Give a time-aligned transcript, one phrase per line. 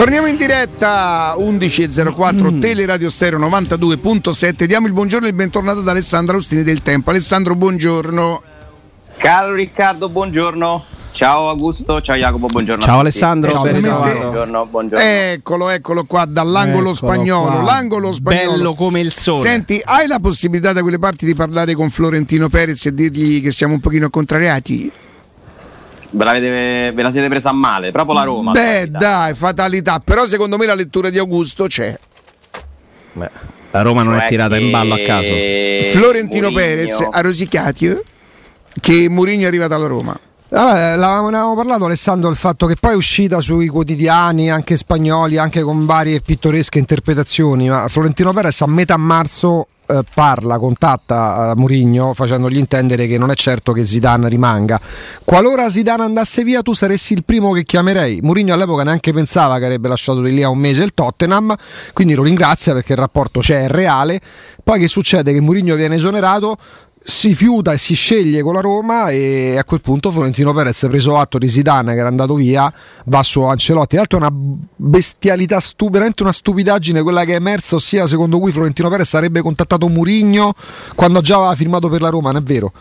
[0.00, 2.60] Torniamo in diretta 11.04 mm.
[2.62, 4.64] Teleradio Stereo 92.7.
[4.64, 7.10] Diamo il buongiorno e il bentornato ad Alessandro Austini del Tempo.
[7.10, 8.42] Alessandro, buongiorno.
[9.18, 10.84] Caro Riccardo, buongiorno.
[11.12, 12.82] Ciao Augusto, ciao Jacopo, buongiorno.
[12.82, 15.04] Ciao Alessandro, Ciao, buongiorno, buongiorno.
[15.04, 17.52] Eccolo, eccolo qua dall'angolo Eccolo spagnolo.
[17.56, 17.62] qua.
[17.62, 18.52] L'angolo spagnolo.
[18.52, 19.42] Bello come il sole.
[19.42, 23.50] Senti, hai la possibilità da quelle parti di parlare con Florentino Perez e dirgli che
[23.50, 24.90] siamo un pochino contrariati?
[26.12, 28.52] Ve, l'avete- ve la siete presa a male, proprio la Roma.
[28.52, 29.00] Beh, Dai.
[29.00, 30.00] dai, fatalità.
[30.00, 31.96] Però secondo me la lettura di Augusto c'è.
[33.12, 33.30] Beh,
[33.70, 35.30] la Roma non Cioè è tirata in che ballo a caso.
[35.92, 38.02] Florentino Mourinho- Perez ha rosicati eh,
[38.80, 40.18] che Mourinho è arrivato alla Roma.
[40.52, 45.38] L'avevamo, ne avevamo parlato Alessandro del fatto che poi è uscita sui quotidiani, anche spagnoli,
[45.38, 51.56] anche con varie pittoresche interpretazioni, ma Florentino Perez a metà marzo eh, parla, contatta eh,
[51.56, 54.80] Mourinho facendogli intendere che non è certo che Zidane rimanga.
[55.24, 58.20] Qualora Zidane andasse via tu saresti il primo che chiamerei.
[58.22, 61.54] Mourinho all'epoca neanche pensava che avrebbe lasciato di lì a un mese il Tottenham,
[61.92, 64.20] quindi lo ringrazia perché il rapporto c'è, è reale.
[64.62, 65.32] Poi che succede?
[65.32, 66.56] Che Mourinho viene esonerato,
[67.02, 71.16] si fiuta e si sceglie con la Roma e a quel punto Florentino Perez preso
[71.16, 72.72] atto di Zidane che era andato via
[73.06, 73.96] va su Ancelotti.
[73.96, 75.58] L'altro è una bestialità
[75.90, 80.52] veramente una stupidaggine quella che è emersa ossia secondo cui Florentino Perez avrebbe contattato Murigno
[80.94, 82.72] quando già aveva firmato per la Roma non è vero?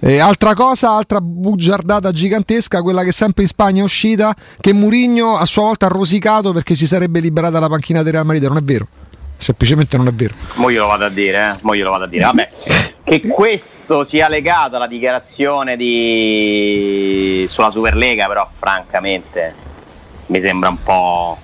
[0.00, 5.36] E altra cosa, altra bugiardata gigantesca, quella che sempre in Spagna è uscita, che Murigno
[5.36, 8.58] a sua volta ha rosicato perché si sarebbe liberata la panchina del Real Madrid, non
[8.58, 8.86] è vero,
[9.38, 10.34] semplicemente non è vero.
[10.54, 11.58] Mo glielo vado a dire, eh?
[11.62, 12.24] Mo glielo vado a dire.
[12.24, 12.48] Vabbè,
[13.04, 17.46] che questo sia legato alla dichiarazione di...
[17.48, 19.54] sulla Superlega, però francamente
[20.26, 21.38] mi sembra un po'...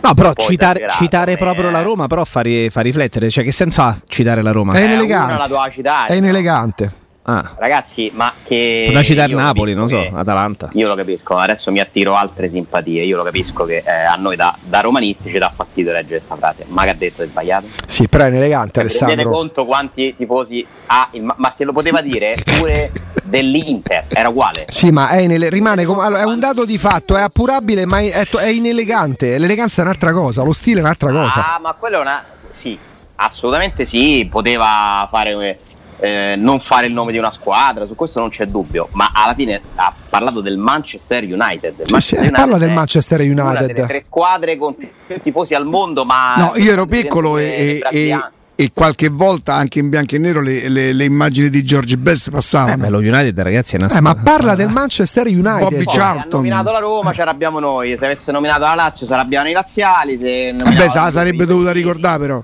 [0.00, 1.36] No, però citare, citare eh.
[1.36, 3.28] proprio la Roma, però fa, ri- fa riflettere.
[3.30, 4.74] Cioè, che senso ha citare la Roma?
[4.74, 5.32] È inelegante.
[5.32, 6.18] la doveva citare, È no?
[6.18, 6.92] inelegante.
[7.30, 8.84] Ah, Ragazzi, ma che...
[8.86, 10.70] poteva citare Napoli, non so, Atalanta.
[10.72, 13.02] Io lo capisco, adesso mi attiro altre simpatie.
[13.02, 16.36] Io lo capisco che eh, a noi da, da romanisti ci dà fastidio leggere questa
[16.36, 16.64] frase.
[16.68, 17.66] Ma che ha detto è sbagliato?
[17.86, 19.30] Sì, però è inelegante Rendete Alessandro.
[19.30, 22.90] conto quanti tifosi ha il ma, ma se lo poteva dire pure
[23.24, 24.64] dell'Inter, era uguale.
[24.70, 28.00] Sì, ma è, inele- rimane come- allora, è un dato di fatto, è appurabile, ma
[28.00, 29.36] è, è inelegante.
[29.38, 31.56] L'eleganza è un'altra cosa, lo stile è un'altra cosa.
[31.56, 32.24] Ah, ma quello è una.
[32.58, 32.78] Sì,
[33.16, 35.58] assolutamente sì, poteva fare.
[36.00, 39.34] Eh, non fare il nome di una squadra, su questo non c'è dubbio, ma alla
[39.34, 41.82] fine ha parlato del Manchester United.
[41.84, 43.66] Sì, Manchester sì, parla del Manchester Una United.
[43.72, 44.88] delle tre squadre con più
[45.22, 46.34] tifosi al mondo, ma.
[46.36, 48.16] No, io ero piccolo e, e-
[48.60, 52.26] e qualche volta anche in bianco e nero le, le- le immagini di George Best
[52.26, 52.76] Eh, passavano.
[52.76, 55.60] beh, lo United, ragazzi, è una Eh, ma parla del Manchester United.
[55.60, 56.22] Bobby Poi, Charlton.
[56.22, 57.96] Se ha nominato la Roma, ce l'abbiamo noi.
[57.96, 60.18] Se avesse nominato la Lazio, ce l'abbiamo i laziali.
[60.20, 62.42] Se nominava Beh, la sarebbe dovuta ricordare però.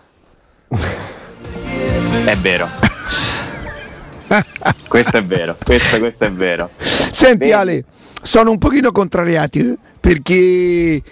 [2.25, 2.69] È vero.
[4.89, 6.71] questo è vero, questo, questo è vero.
[6.79, 7.53] Senti Vedi?
[7.53, 7.85] Ale,
[8.23, 11.03] sono un pochino contrariati eh, perché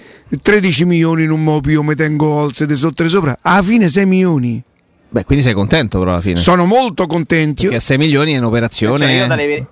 [0.40, 3.38] 13 milioni non mo più mi tengo gol siete sotto e sopra.
[3.42, 4.62] Alla fine 6 milioni.
[5.08, 6.36] Beh, quindi sei contento però alla fine.
[6.36, 7.62] Sono molto contenti.
[7.62, 9.06] Perché a 6 milioni è un'operazione.
[9.06, 9.66] Cioè, io dalle, ver-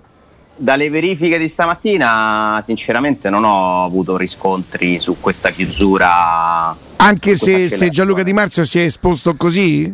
[0.55, 6.75] dalle verifiche di stamattina, sinceramente, non ho avuto riscontri su questa chiusura.
[6.97, 7.89] Anche se, se.
[7.89, 9.91] Gianluca Di Marzio si è esposto così?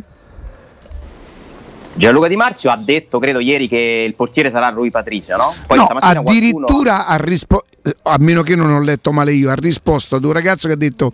[1.98, 5.54] Gianluca Di Marzio ha detto, credo ieri, che il portiere sarà Rui Patricio, no?
[5.66, 7.66] Poi no, addirittura ha risposto,
[8.02, 10.76] a meno che non ho letto male io, ha risposto ad un ragazzo che ha
[10.76, 11.10] detto,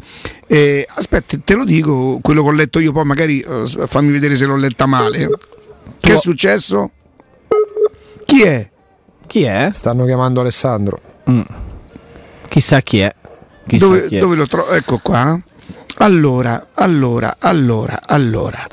[0.46, 4.36] eh, aspetta, te lo dico, quello che ho letto io, poi magari eh, fammi vedere
[4.36, 5.28] se l'ho letta male.
[5.98, 6.90] Che è successo?
[8.26, 8.68] Chi è?
[9.26, 9.70] Chi è?
[9.72, 11.00] Stanno chiamando Alessandro.
[12.48, 13.14] Chissà chi è.
[13.66, 14.20] Chissà Dove, chi è.
[14.20, 14.70] dove lo trovo?
[14.70, 15.40] Ecco qua.
[15.98, 18.66] Allora, allora, allora, allora.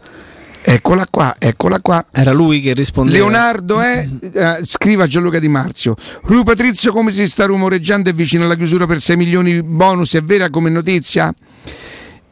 [0.63, 2.05] Eccola qua, eccola qua.
[2.11, 3.17] Era lui che rispondeva.
[3.17, 5.95] Leonardo è, eh, scriva Gianluca Di Marzio.
[6.23, 10.21] Rui Patrizio come si sta rumoreggiando è vicino alla chiusura per 6 milioni bonus, è
[10.21, 11.33] vera come notizia?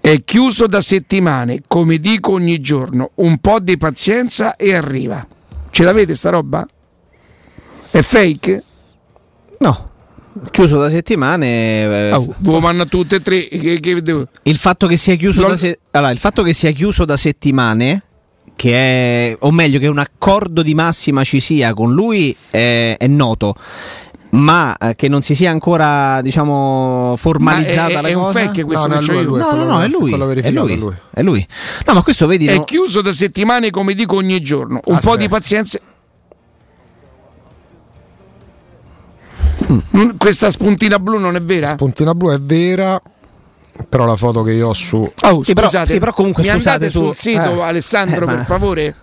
[0.02, 5.26] È chiuso da settimane, come dico ogni giorno, un po' di pazienza e arriva.
[5.72, 6.66] Ce l'avete sta roba?
[7.92, 8.64] È fake?
[9.60, 9.88] No.
[10.52, 11.48] Chiuso da settimane.
[11.82, 13.48] eh, Oh, ve vanno tutte e tre.
[13.48, 16.72] Che, che devo- Il fatto che sia chiuso da se- allora, il fatto che sia
[16.72, 18.04] chiuso da settimane
[18.60, 18.74] che
[19.32, 23.56] è o meglio che un accordo di massima ci sia con lui è, è noto.
[24.32, 28.40] Ma eh, che non si sia ancora, diciamo, formalizzata Ma è- la è un cosa.
[28.42, 29.40] fake questo No, è lui.
[29.40, 30.12] No, no, no, è lui.
[30.14, 30.74] È lui.
[30.74, 30.96] è lui.
[31.10, 31.48] È lui.
[31.88, 32.48] No, ma questo vedi.
[32.48, 34.82] È no- chiuso da settimane, come dico ogni giorno.
[34.86, 35.16] Un Aspetta.
[35.16, 35.80] po' di pazienza.
[39.72, 41.68] Mm, Questa spuntina blu non è vera?
[41.68, 43.02] Spuntina blu è vera,
[43.88, 44.98] però la foto che io ho su...
[45.22, 47.62] Oh, Sì, però- scusate, sì, però comunque mi scusate andate su- sul sito eh.
[47.64, 48.96] Alessandro Eh, ma- per favore?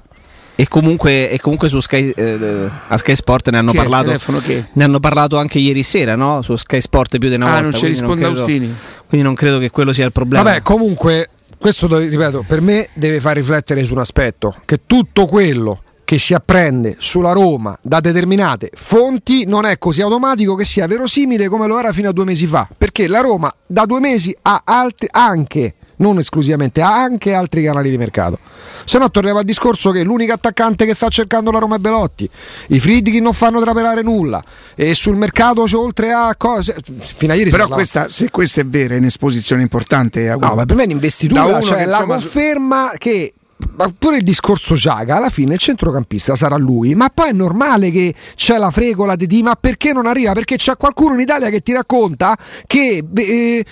[0.58, 4.06] E comunque, e comunque su Sky, eh, a Sky Sport ne hanno parlato.
[4.06, 4.40] telefono?
[4.72, 6.40] Ne hanno parlato anche ieri sera, no?
[6.40, 7.62] Su Sky Sport più di una Ah, volta.
[7.64, 8.74] non ci risponde credo- Austini.
[9.06, 10.42] Quindi non credo che quello sia il problema.
[10.44, 11.28] Vabbè, comunque,
[11.58, 16.34] questo ripeto, per me deve far riflettere su un aspetto, che tutto quello che si
[16.34, 21.80] apprende sulla Roma da determinate fonti non è così automatico che sia verosimile come lo
[21.80, 25.74] era fino a due mesi fa, perché la Roma da due mesi ha altri, anche,
[25.96, 28.38] non esclusivamente, ha anche altri canali di mercato.
[28.84, 32.30] Se no torniamo al discorso che l'unico attaccante che sta cercando la Roma è Belotti,
[32.68, 34.40] i Friedkin non fanno trapelare nulla
[34.76, 36.76] e sul mercato c'è oltre a cose...
[37.00, 40.28] Fino a ieri Però questa, se questa è vera è un'esposizione importante.
[40.38, 43.34] No, ma per me è un'investitura, cioè la insomma, conferma che
[43.76, 47.90] ma pure il discorso Giaga, alla fine il centrocampista sarà lui, ma poi è normale
[47.90, 50.32] che c'è la fregola di ma perché non arriva?
[50.32, 52.36] Perché c'è qualcuno in Italia che ti racconta
[52.66, 53.64] che eh,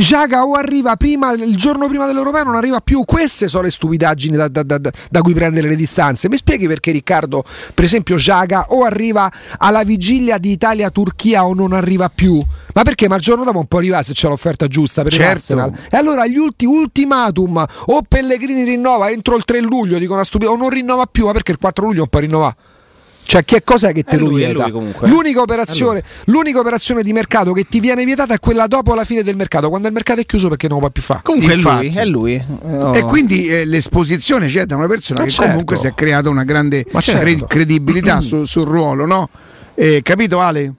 [0.00, 3.04] Giaga o arriva prima, il giorno prima dell'Europeo non arriva più.
[3.04, 6.28] Queste sono le stupidaggini da, da, da, da, cui prendere le distanze.
[6.28, 7.44] Mi spieghi perché Riccardo,
[7.74, 12.42] per esempio, Giaga o arriva alla vigilia di Italia-Turchia o non arriva più?
[12.72, 13.08] Ma perché?
[13.08, 15.54] Ma il giorno dopo non può arrivare se c'è l'offerta giusta per certo.
[15.54, 15.88] l'Arsenal.
[15.90, 20.50] E allora gli ulti, ultimatum o Pellegrini rinnova entro il 3 luglio, dico una stupida,
[20.50, 22.54] o non rinnova più, ma perché il 4 luglio non può rinnovare?
[23.30, 24.66] Cioè, che cosa che te lo vieta?
[25.02, 29.22] L'unica operazione, l'unica operazione, di mercato che ti viene vietata è quella dopo la fine
[29.22, 31.20] del mercato, quando il mercato è chiuso perché non lo può più fare.
[31.22, 31.92] Comunque Infatti.
[31.94, 32.34] è lui.
[32.34, 32.44] È lui.
[32.80, 32.92] Oh.
[32.92, 35.48] E quindi eh, l'esposizione c'è da una persona Ma che certo.
[35.48, 37.46] comunque si è creata una grande certo.
[37.46, 39.28] credibilità sul, sul ruolo, no?
[39.76, 40.74] Eh, capito Ale?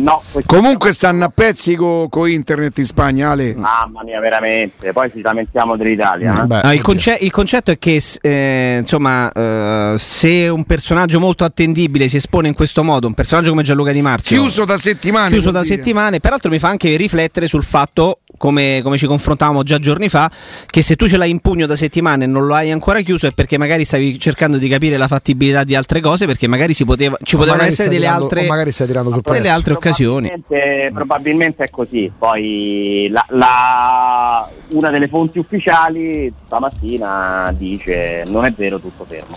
[0.00, 0.22] No.
[0.44, 3.54] Comunque stanno a pezzi con co internet in Spagna, Ale.
[3.54, 4.92] Mamma mia, veramente.
[4.92, 6.42] Poi ci lamentiamo dell'Italia.
[6.42, 6.46] Eh?
[6.46, 12.08] No, il, conce- il, concetto è che eh, insomma, eh, se un personaggio molto attendibile
[12.08, 15.52] si espone in questo modo, un personaggio come Gianluca Di Marzio, chiuso da settimane, chiuso
[15.52, 20.08] da settimane, peraltro mi fa anche riflettere sul fatto come, come, ci confrontavamo già giorni
[20.08, 20.30] fa,
[20.64, 23.26] che se tu ce l'hai in pugno da settimane e non lo hai ancora chiuso
[23.26, 27.18] è perché magari stavi cercando di capire la fattibilità di altre cose, perché magari poteva,
[27.22, 30.28] ci potevano essere delle tirando, altre, magari stai tirando sul delle altre occasioni.
[30.28, 32.10] Probabilmente, probabilmente, è così.
[32.16, 39.36] Poi la, la, una delle fonti ufficiali stamattina dice non è vero tutto fermo.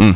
[0.00, 0.10] Mm.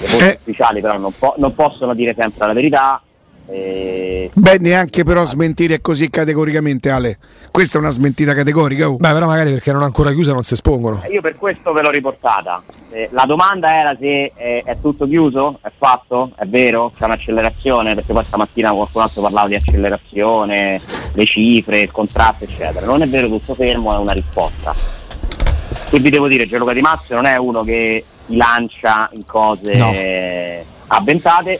[0.00, 0.38] Le fonti eh.
[0.38, 3.02] ufficiali però non, po- non possono dire sempre la verità
[3.50, 4.30] e...
[4.32, 7.18] Beh, neanche però smentire così categoricamente, Ale.
[7.50, 8.90] Questa è una smentita categorica.
[8.90, 8.96] Oh.
[8.96, 11.02] Beh, però magari perché non è ancora chiusa non si espongono.
[11.04, 12.62] Eh, io per questo ve l'ho riportata.
[12.90, 17.94] Eh, la domanda era se eh, è tutto chiuso, è fatto, è vero, c'è un'accelerazione,
[17.94, 20.80] perché poi stamattina qualcun altro parlava di accelerazione,
[21.12, 22.84] le cifre, il contratto, eccetera.
[22.84, 24.74] Non è vero tutto fermo, è una risposta.
[25.88, 29.76] Che vi devo dire, Gianluca Di Marzio non è uno che si lancia in cose
[29.76, 29.90] no.
[30.88, 31.58] avventate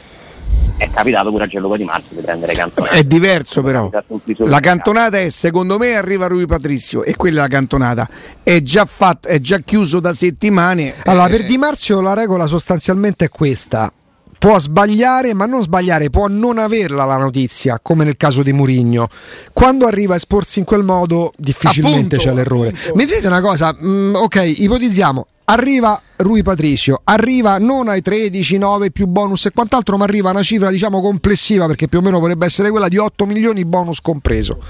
[0.78, 2.94] è capitato pure a Gianluca Di Marzio di prendere cantonata.
[2.94, 3.90] È diverso però.
[4.38, 8.08] La cantonata è secondo me arriva Rui Patrizio e quella è la cantonata.
[8.42, 10.94] È già fatto, è già chiuso da settimane.
[11.04, 13.92] Allora, eh, per Di Marzio la regola sostanzialmente è questa.
[14.38, 19.08] Può sbagliare, ma non sbagliare, può non averla la notizia, come nel caso di Murigno.
[19.52, 22.68] Quando arriva a esporsi in quel modo, difficilmente appunto, c'è l'errore.
[22.68, 23.04] Appunto.
[23.04, 29.06] Dite una cosa, mm, ok, ipotizziamo, arriva Rui Patricio, arriva non ai 13, 9 più
[29.06, 32.46] bonus e quant'altro, ma arriva a una cifra diciamo complessiva perché più o meno potrebbe
[32.46, 34.62] essere quella di 8 milioni bonus compreso.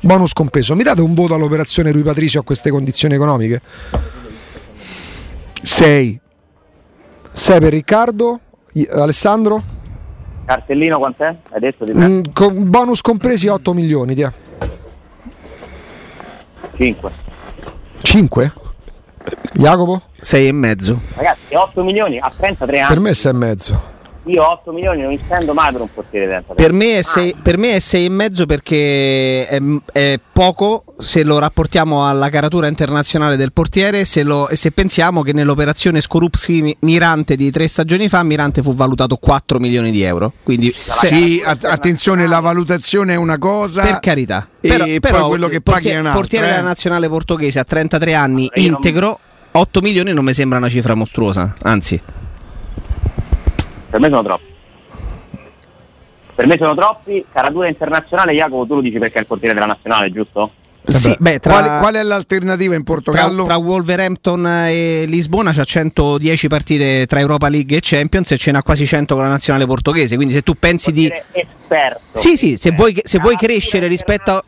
[0.00, 0.74] Bonus compreso.
[0.74, 3.62] Mi date un voto all'operazione Rui Patricio a queste condizioni economiche?
[5.62, 6.20] 6.
[7.32, 8.40] 6 per Riccardo,
[8.84, 9.62] Alessandro?
[10.44, 11.34] Cartellino quant'è?
[11.50, 12.08] Hai detto di me?
[12.08, 14.32] Mm, con bonus compresi 8 milioni, dia.
[16.76, 17.10] 5.
[18.02, 18.52] 5?
[19.54, 20.02] Jacopo?
[20.20, 21.00] 6 e mezzo.
[21.14, 22.88] Ragazzi, 8 milioni a 33 anni.
[22.88, 23.94] Per me 6 e mezzo.
[24.26, 26.54] Io 8 milioni non mi spendo mai per un portiere dentro.
[26.54, 27.40] Per me è 6 ah.
[27.42, 29.60] per me è 6 e mezzo perché è,
[29.92, 35.22] è, poco se lo rapportiamo alla caratura internazionale del portiere se lo, e se pensiamo
[35.22, 40.32] che nell'operazione Skorupski Mirante di tre stagioni fa Mirante fu valutato 4 milioni di euro.
[40.42, 43.82] Quindi sì, attenzione, la valutazione è una cosa.
[43.82, 44.48] Per carità.
[44.60, 46.20] E però, però quello che paghi è un altro.
[46.20, 46.50] portiere eh?
[46.50, 49.20] della nazionale portoghese a 33 anni integro
[49.52, 52.00] 8 milioni non mi sembra una cifra mostruosa, anzi.
[53.96, 54.44] Per me sono troppi.
[56.34, 57.24] Per me sono troppi.
[57.32, 60.50] Caratura internazionale, Jacopo, tu lo dici perché è il portiere della nazionale, giusto?
[60.82, 63.44] Sì, beh, tra, qual, qual, è l'alternativa in Portogallo?
[63.44, 68.52] Tra, tra, Wolverhampton e Lisbona c'ha 110 partite tra Europa League e Champions e ce
[68.52, 70.14] n'ha quasi 100 con la nazionale portoghese.
[70.16, 71.10] Quindi se tu pensi di.
[71.32, 72.00] Esperto.
[72.12, 74.44] Sì, sì, se, vuoi, se vuoi crescere rispetto a.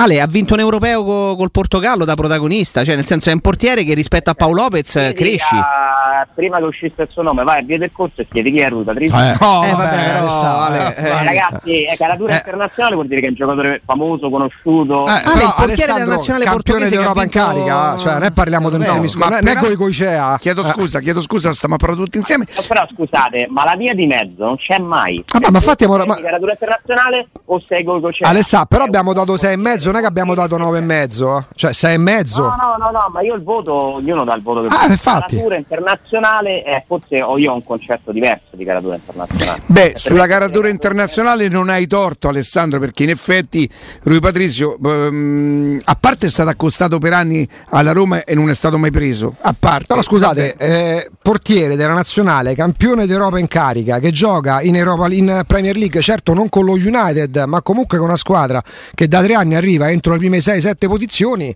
[0.00, 3.40] Ale ha vinto un europeo co- col Portogallo da protagonista, cioè nel senso è un
[3.40, 5.54] portiere che rispetto a Paolo Lopez eh, cresci.
[5.54, 8.60] ah, prima che uscisse il suo nome, vai a via del corso e chiedi chi
[8.60, 8.92] è Ruta.
[8.92, 9.08] Eh,
[9.40, 12.36] No, Eh, vabbè, però, Alessandro, Ale, eh, eh, Eh, ragazzi, è caratura Eh.
[12.36, 15.06] internazionale vuol dire che è un giocatore famoso, conosciuto.
[15.06, 18.30] Eh, Ale, però il portiere della nazionale portoghese d'Europa in vinto- carica, cioè non è
[18.32, 20.38] parliamo di un No, non è però- coi Coicea.
[20.38, 20.70] Chiedo Eh.
[20.72, 22.46] scusa, chiedo scusa, stiamo parlando tutti insieme.
[22.54, 25.22] Eh, Però scusate, ma la via di mezzo non c'è mai.
[25.32, 28.28] Ah, ma- ma infatti, sei ma- caratura internazionale o sei con Cocea?
[28.28, 31.46] Alessà, però abbiamo dato 6 e mezzo, non è che abbiamo dato 9 e mezzo,
[31.54, 32.42] cioè 6 e mezzo.
[32.42, 34.92] No, no, no, no, ma io il voto, ognuno dà il voto che Ah, vuole.
[34.92, 35.34] infatti.
[35.36, 39.62] Caratura internazionale, eh, forse ho io un concetto diverso di caratura internazionale.
[39.66, 43.68] Beh, sulla caratura internazionale non hai torto Alessandro perché in effetti
[44.04, 48.54] Rui Patrizio ehm, a parte è stato accostato per anni alla Roma e non è
[48.54, 49.86] stato mai preso, a parte.
[49.88, 55.42] Però scusate, eh, portiere della nazionale, campione d'Europa in carica, che gioca in, Europa, in
[55.46, 58.60] Premier League, certo non con lo United, ma comunque con una squadra
[58.92, 61.54] che da tre anni arriva entro le prime 6-7 posizioni.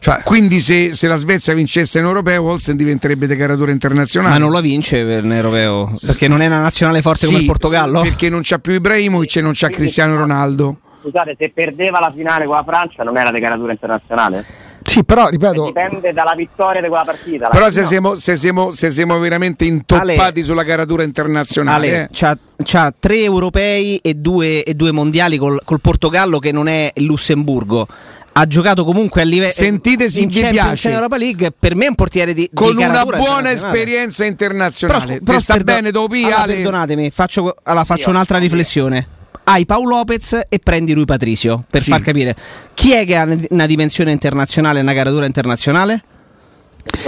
[0.00, 4.32] Cioè, Quindi se, se la Svezia vincesse in europeo Olsen diventerebbe di caratura internazionale.
[4.32, 7.48] Ma non la vince per l'europeo perché non è una nazionale forte come Sì, il
[7.48, 8.00] Portogallo.
[8.00, 10.78] Perché non c'ha più Ibrahimovic e non c'ha Cristiano Ronaldo.
[11.02, 14.44] Scusate, se perdeva la finale con la Francia non era di caratura internazionale?
[14.88, 17.44] Sì, però ripeto, Dipende dalla vittoria di quella partita.
[17.44, 22.02] La- Però se, siamo, se, siamo, se siamo veramente intoppati Ale- sulla caratura internazionale, Ale
[22.04, 22.08] eh.
[22.12, 26.90] c'ha, c'ha tre europei e due, e due mondiali col, col Portogallo che non è
[26.94, 27.86] il Lussemburgo.
[28.32, 30.88] Ha giocato comunque a livello Sentite se in vi Champions piace.
[30.88, 31.52] in Europa League.
[31.58, 35.20] Per me è un portiere di, con di una buona esperienza Però, internazionale.
[35.24, 36.54] però Ti sta perdo- bene dopo allora, Ale?
[36.54, 39.06] perdonatemi, faccio, allora, faccio Io- un'altra riflessione.
[39.50, 41.90] Hai Paolo Lopez e prendi Rui Patricio per Sì.
[41.90, 42.36] far capire
[42.74, 46.02] chi è che ha una dimensione internazionale, una caratura internazionale?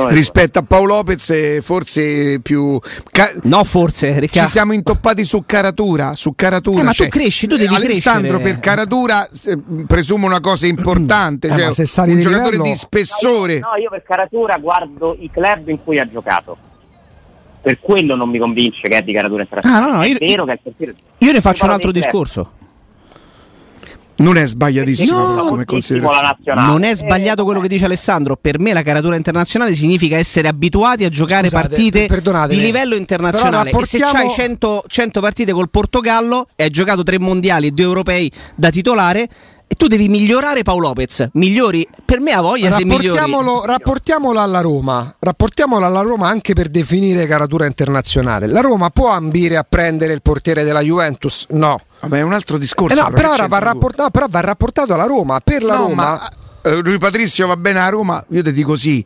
[0.09, 2.79] rispetto a Paolo Lopez è forse più
[3.11, 4.51] ca- No, forse, ci Riccardo.
[4.51, 6.81] siamo intoppati su caratura, su caratura.
[6.81, 8.53] Eh, ma tu cioè, cresci, tu devi Alessandro crescere.
[8.53, 13.59] per caratura se- presumo una cosa importante, Eh, cioè un di giocatore livello- di spessore.
[13.61, 16.57] No, io per caratura guardo i club in cui ha giocato.
[17.63, 19.85] Per quello non mi convince che è di caratura internazionale.
[19.85, 21.93] Ah, no, no, io- è vero che è il portiere- Io ne faccio un altro
[21.93, 22.53] discorso.
[24.17, 26.61] Non è sbagliatissimo No, come considerazione.
[26.63, 28.37] Non è Eh, sbagliato quello che dice Alessandro.
[28.37, 32.07] Per me la caratura internazionale significa essere abituati a giocare Scusate, partite
[32.49, 33.71] di livello internazionale.
[33.71, 37.85] E se c'hai 100, 100 partite col Portogallo e hai giocato tre mondiali e due
[37.87, 39.27] europei da titolare,
[39.81, 41.29] tu devi migliorare Paolo Lopez.
[41.33, 41.89] Migliori?
[42.05, 43.07] Per me ha voglia se migliori.
[43.07, 48.47] rapportiamolo, rapportiamolo alla Roma, rapportiamolo alla Roma anche per definire caratura internazionale.
[48.47, 51.47] La Roma può ambire a prendere il portiere della Juventus?
[51.53, 51.81] No.
[52.01, 52.95] Vabbè, è un altro discorso.
[52.95, 53.65] Eh no, però va tu?
[53.65, 55.41] rapportato, però va rapportato alla Roma.
[55.43, 56.31] Per la No, Roma, ma
[56.71, 59.03] eh, Rui Patrizio va bene a Roma, io ti dico sì.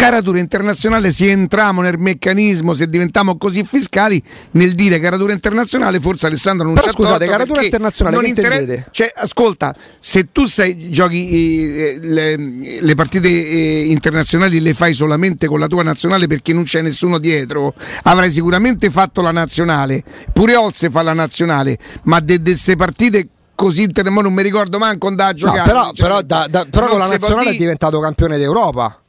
[0.00, 6.26] Caratura internazionale, se entriamo nel meccanismo, se diventiamo così fiscali, nel dire caratura internazionale, forse
[6.26, 8.88] Alessandro non Però c'ha scusate, caratura internazionale, non inter-?
[8.90, 12.36] Cioè, ascolta, se tu sei, giochi eh, le,
[12.80, 17.18] le partite eh, internazionali le fai solamente con la tua nazionale perché non c'è nessuno
[17.18, 20.02] dietro, avrai sicuramente fatto la nazionale.
[20.32, 25.30] Pure Olse fa la nazionale, ma di queste partite così non mi ricordo manco andare
[25.30, 25.68] a no, giocare.
[25.68, 28.99] però, cioè, però da- da- però con la nazionale è diventato campione d'Europa.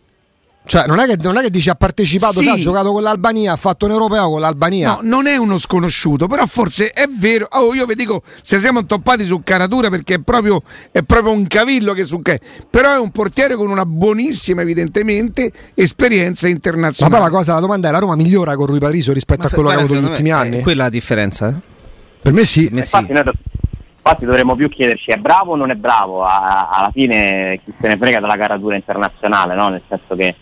[0.64, 2.46] Cioè, non è che, non è che dici ha partecipato, Sì.
[2.46, 4.92] sa, ha giocato con l'Albania, ha fatto un europeo con l'Albania.
[4.94, 7.48] No, non è uno sconosciuto, però forse è vero.
[7.52, 11.48] Oh, io vi dico, se siamo intoppati su caratura perché è proprio, è proprio un
[11.48, 12.40] cavillo che su che.
[12.70, 17.16] Però è un portiere con una buonissima, evidentemente, esperienza Ma internazionale.
[17.22, 19.70] poi la cosa, la domanda è: la Roma migliora con Rui Patricio rispetto a quello
[19.70, 20.60] che ha avuto negli ultimi secondo me anni?
[20.60, 21.50] È quella la differenza.
[21.50, 21.54] eh.
[22.22, 22.64] Per me sì.
[22.66, 22.96] Per me sì.
[22.96, 23.24] Infatti, noi
[24.04, 26.24] infatti dovremmo più chiederci è bravo o non è bravo.
[26.24, 29.70] Alla fine chi se ne frega della caratura internazionale, no?
[29.70, 30.36] nel senso che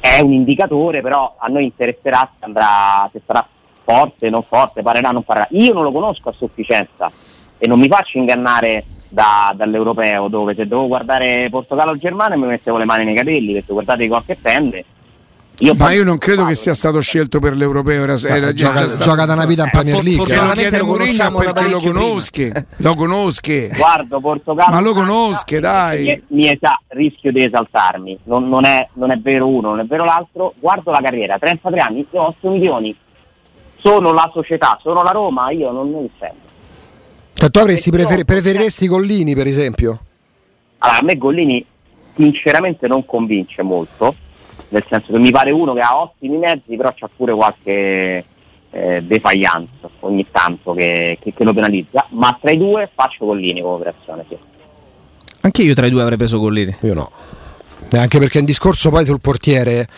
[0.00, 3.46] è- un indicatore, però a noi interesserà se, andrà, se sarà
[3.84, 5.46] forte, non forte, parerà, non parerà.
[5.50, 7.10] Io non lo conosco a sufficienza
[7.58, 12.46] e non mi faccio ingannare da- dall'europeo dove se devo guardare Portogallo o Germania mi
[12.46, 14.84] mettevo le mani nei capelli perché guardate i gol che prende.
[15.64, 18.02] Io Ma io non credo che sia stato scelto per l'europeo.
[18.02, 20.26] Era, era già, gioca, gioca da una vita in Eh, Premier League.
[20.26, 23.70] Se lo chiede Mourinho perché lo conosche, lo conosche.
[23.76, 26.04] guardo Portogallo Ma lo conosche, e dai.
[26.04, 29.84] mi- mi esa- rischio di esaltarmi non, non è, non è vero uno non è
[29.84, 32.94] vero l'altro guardo la carriera 33 anni e 8 milioni
[33.78, 36.36] sono la società sono la Roma io non ne sento
[37.34, 40.00] Cioè, tu avresti no, preferiresti Collini, per esempio?
[40.78, 41.64] allora a me Gollini
[42.16, 44.14] sinceramente non convince molto
[44.72, 48.24] nel senso che mi pare uno che ha ottimi mezzi però c'ha pure qualche
[48.70, 53.60] eh, defiance ogni tanto che, che- che lo penalizza ma tra i due faccio Gollini
[53.60, 54.36] come operazione sì.
[55.44, 56.76] Anche io tra i due avrei preso Gollini.
[56.82, 57.10] Io no.
[57.90, 59.88] E Anche perché in discorso poi sul portiere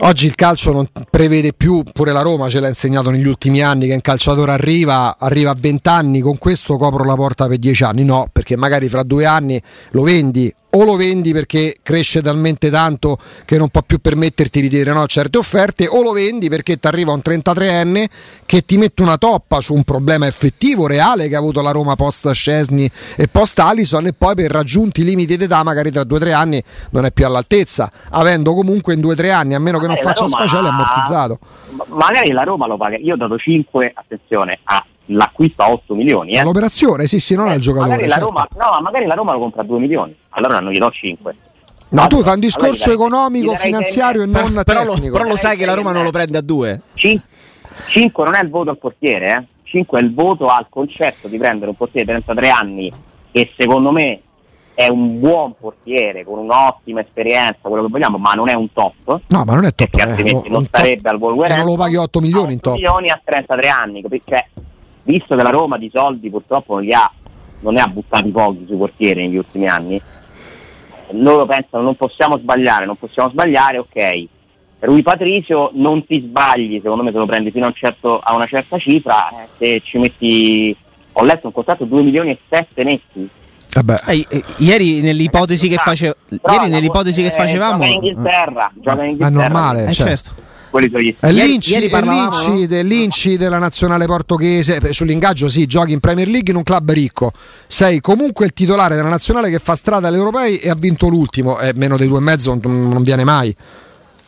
[0.00, 3.86] Oggi il calcio non prevede più, pure la Roma ce l'ha insegnato negli ultimi anni,
[3.86, 7.84] che un calciatore arriva, arriva a 20 anni, con questo copro la porta per 10
[7.84, 8.04] anni.
[8.04, 9.58] No, perché magari fra due anni
[9.92, 14.68] lo vendi o lo vendi perché cresce talmente tanto che non può più permetterti di
[14.68, 18.04] dire no a certe offerte, o lo vendi perché ti arriva un 33enne
[18.44, 21.94] che ti mette una toppa su un problema effettivo, reale che ha avuto la Roma
[21.94, 26.20] post Scesni e post Alison e poi per raggiunti limiti d'età magari tra due o
[26.20, 29.78] tre anni non è più all'altezza, avendo comunque in due o tre anni, a meno
[29.78, 31.38] che non la faccia Roma- sfaceli, ammortizzato.
[31.70, 32.96] Ma- Magari la Roma lo paga.
[32.98, 34.60] Io ho dato 5, attenzione,
[35.08, 36.32] all'acquisto a 8 milioni.
[36.32, 36.42] Eh.
[36.42, 37.90] L'operazione, sì, sì, non Eh, al giocatore.
[37.90, 38.28] magari la certo.
[38.28, 40.16] Roma, no, ma magari la Roma lo compra a 2 milioni.
[40.30, 41.36] Allora non gli do 5.
[41.88, 45.16] No, tu fai un discorso economico, finanziario e non però, lo, tecnico.
[45.16, 46.80] però lo sai che la Roma non lo prende a due.
[47.88, 49.44] 5 non è il voto al portiere, eh.
[49.62, 52.92] 5 è il voto al concetto di prendere un portiere di 33 anni
[53.30, 54.20] che secondo me
[54.74, 59.20] è un buon portiere con un'ottima esperienza, quello che vogliamo, ma non è un top.
[59.28, 59.88] No, ma non è top.
[59.88, 61.64] Perché eh, altrimenti non top- sarebbe al E Wolverhampton.
[61.66, 62.74] non lo paghi 8 milioni in 8 top.
[62.74, 64.46] milioni a 33 anni, cioè,
[65.06, 67.10] visto che la Roma di soldi purtroppo non li ha,
[67.60, 70.00] non ne ha buttati pochi sui portieri negli ultimi anni,
[71.12, 74.24] loro pensano non possiamo sbagliare, non possiamo sbagliare, ok.
[74.80, 78.34] Rui Patricio non ti sbagli, secondo me se lo prendi fino a, un certo- a
[78.34, 80.76] una certa cifra, eh, se ci metti,
[81.12, 83.28] ho letto un contratto 2 milioni e 7 netti.
[83.72, 84.00] Vabbè.
[84.06, 87.78] Eh, eh, ieri nell'ipotesi che, face- Però ieri nell'ipotesi che facevamo...
[87.78, 89.30] Gioca in Inghilterra, gioca in È Inghilterra.
[89.42, 90.06] normale, Eh, cioè.
[90.08, 90.30] certo.
[90.76, 93.36] Quelli sono gli Ieri- l'Inci, ieri l'Inci no?
[93.38, 94.92] della nazionale portoghese.
[94.92, 97.32] Sull'ingaggio sì, giochi in Premier League in un club ricco.
[97.66, 101.58] Sei comunque il titolare della nazionale che fa strada agli europei e ha vinto l'ultimo.
[101.58, 103.56] E meno dei due e mezzo non, non viene mai.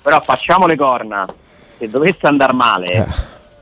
[0.00, 1.26] Però facciamo le corna.
[1.76, 3.06] Se dovesse andare male,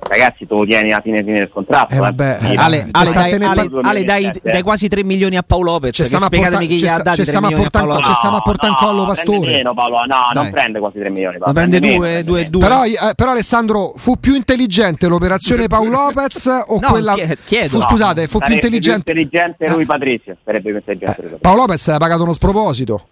[0.09, 1.95] ragazzi, tu lo tieni alla fine, fine del contratto.
[1.95, 5.43] Eh, vabbè, Sì, eh, Ale, Ale, dai, Ale- Ale, dai, dai quasi 3 milioni a
[5.43, 5.95] Paolo Lopez.
[5.95, 7.71] Ci che stiamo a spiegatemi chi gli ha dati ci 3 stiamo a milioni a
[7.71, 8.13] portare Paolo in- Lopez.
[8.13, 9.51] ci stiamo a portare in collo Pastore.
[9.51, 9.97] meno, Paolo.
[10.07, 11.39] No, non prende quasi 3 milioni.
[11.39, 12.51] Paolo, prende meno, 2, prende 2, meno.
[12.51, 12.61] 2.
[12.61, 17.69] Però, eh, però Alessandro fu più intelligente l'operazione Paolo Lopez o No, quella chie- chiedo.
[17.69, 19.71] fu, No, scusate, fu più intelligente Più intelligente Eh.
[19.71, 20.37] lui Patrizio.
[20.45, 21.39] Sarebbe più intelligente.
[21.41, 23.07] Paolo Lopez ha pagato uno sproposito.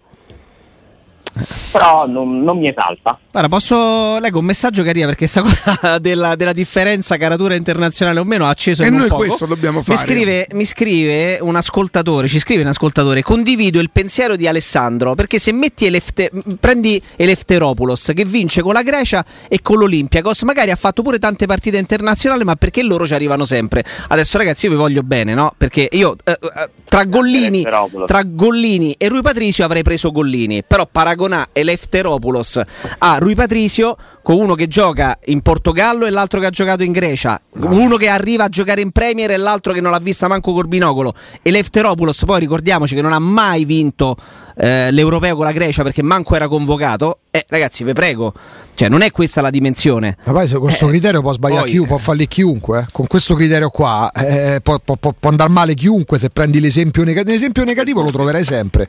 [1.71, 3.17] Però non, non mi esalta.
[3.31, 8.19] Guarda, posso leggo un messaggio che arriva perché questa cosa della, della differenza caratura internazionale
[8.19, 9.23] o meno ha acceso E in un noi poco.
[9.23, 9.97] questo dobbiamo Mi fare.
[9.97, 15.39] scrive, mi scrive un ascoltatore, ci scrive un ascoltatore, condivido il pensiero di Alessandro perché
[15.39, 20.75] se metti Elefte, prendi Elefteropoulos che vince con la Grecia e con l'Olympiakos, magari ha
[20.75, 23.83] fatto pure tante partite internazionali ma perché loro ci arrivano sempre.
[24.07, 25.53] Adesso ragazzi io vi voglio bene, no?
[25.57, 27.63] Perché io eh, eh, tra Gollini,
[28.05, 30.87] tra Gollini e Rui Patricio avrei preso Gollini, però
[31.25, 32.59] paragonare Elefteropoulos
[32.99, 36.91] a Rui Patricio con uno che gioca in Portogallo e l'altro che ha giocato in
[36.91, 40.51] Grecia, uno che arriva a giocare in Premier e l'altro che non l'ha vista manco
[40.51, 41.13] col binocolo.
[41.43, 44.17] Elefteropoulos poi ricordiamoci che non ha mai vinto
[44.57, 47.19] eh, l'europeo con la Grecia perché manco era convocato.
[47.29, 48.33] Eh, ragazzi, vi prego,
[48.73, 50.17] cioè non è questa la dimensione.
[50.25, 52.79] Ma poi se con questo Eh, criterio può sbagliare poi- chiunque, può fallire chiunque.
[52.79, 52.85] eh.
[52.91, 57.03] Con questo criterio qua eh, può, può- può- può andare male chiunque se prendi l'esempio
[57.03, 57.31] negativo.
[57.31, 58.87] L'esempio negativo lo troverai sempre.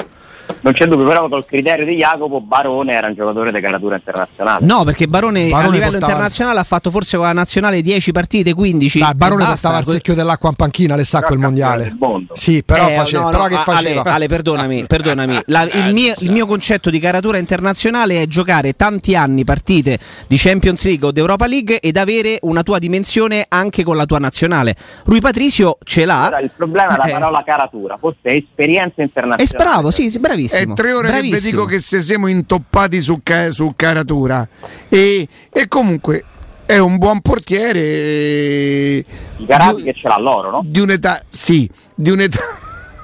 [0.61, 4.65] Non c'è dubbio, però col criterio di Jacopo, Barone era un giocatore di caratura internazionale.
[4.65, 8.13] No, perché Barone, a Barone livello portava- internazionale ha fatto forse con la nazionale 10
[8.13, 8.99] partite, 15.
[8.99, 9.97] Dai, Barone e portava il basta.
[9.97, 11.97] secchio dell'acqua in panchina, le sa quel mondiale.
[12.33, 14.03] Sì, però, Eh, face- no, no, però che Ale- faceva?
[14.05, 15.41] Ale, perdonami, perdonami.
[15.47, 20.37] La- il, mio, il mio concetto di caratura internazionale è giocare tanti anni partite di
[20.37, 24.19] Champions League o di Europa League ed avere una tua dimensione anche con la tua
[24.19, 24.75] nazionale.
[25.05, 26.23] Rui Patricio ce l'ha.
[26.27, 29.69] Allora, il problema è la Eh, parola caratura, forse è esperienza È internazionale.
[29.71, 30.75] bravo, sì, sì, È bravissimo.
[30.75, 31.51] tre ore che vi bravissimo.
[31.51, 34.47] dico che se siamo intoppati su, ca- su caratura.
[34.89, 35.16] E,
[35.53, 36.25] e comunque
[36.67, 37.79] è un buon portiere.
[37.81, 39.05] eh,
[39.39, 40.63] I di- che ce l'ha loro, no?
[40.65, 42.41] di un'età, sì, di un'età.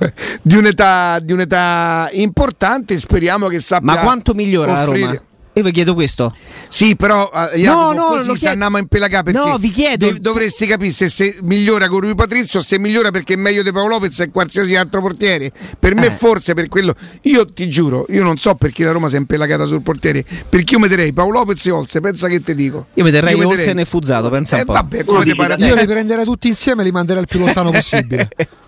[0.42, 3.86] Di un'età, di un'età importante, speriamo che sappia.
[3.94, 5.22] Ma quanto migliora la offrire- Roma?
[5.54, 6.34] Io vi chiedo questo.
[6.68, 9.70] Sì, però eh, Jacopo, no, così lo si chiedo- andiamo a impelagare perché No, vi
[9.70, 13.36] chiedo- dov- dovresti capire se, se migliora con Rui Patrizio o se migliora perché è
[13.36, 15.52] meglio di Paolo Lopez e qualsiasi altro portiere.
[15.78, 16.10] Per me Eh.
[16.10, 19.66] forse per quello io ti giuro, io non so perché la Roma si è impelagata
[19.66, 22.86] sul portiere, perché io metterei Paolo Lopez e Olse, pensa che ti dico.
[22.94, 24.72] Io metterei Io Olsen e Fuzzato, pensa un Eh, po'.
[24.72, 25.66] vabbè, come ti pare a te?
[25.66, 28.30] Io li prenderei tutti insieme e li manderei il più lontano possibile.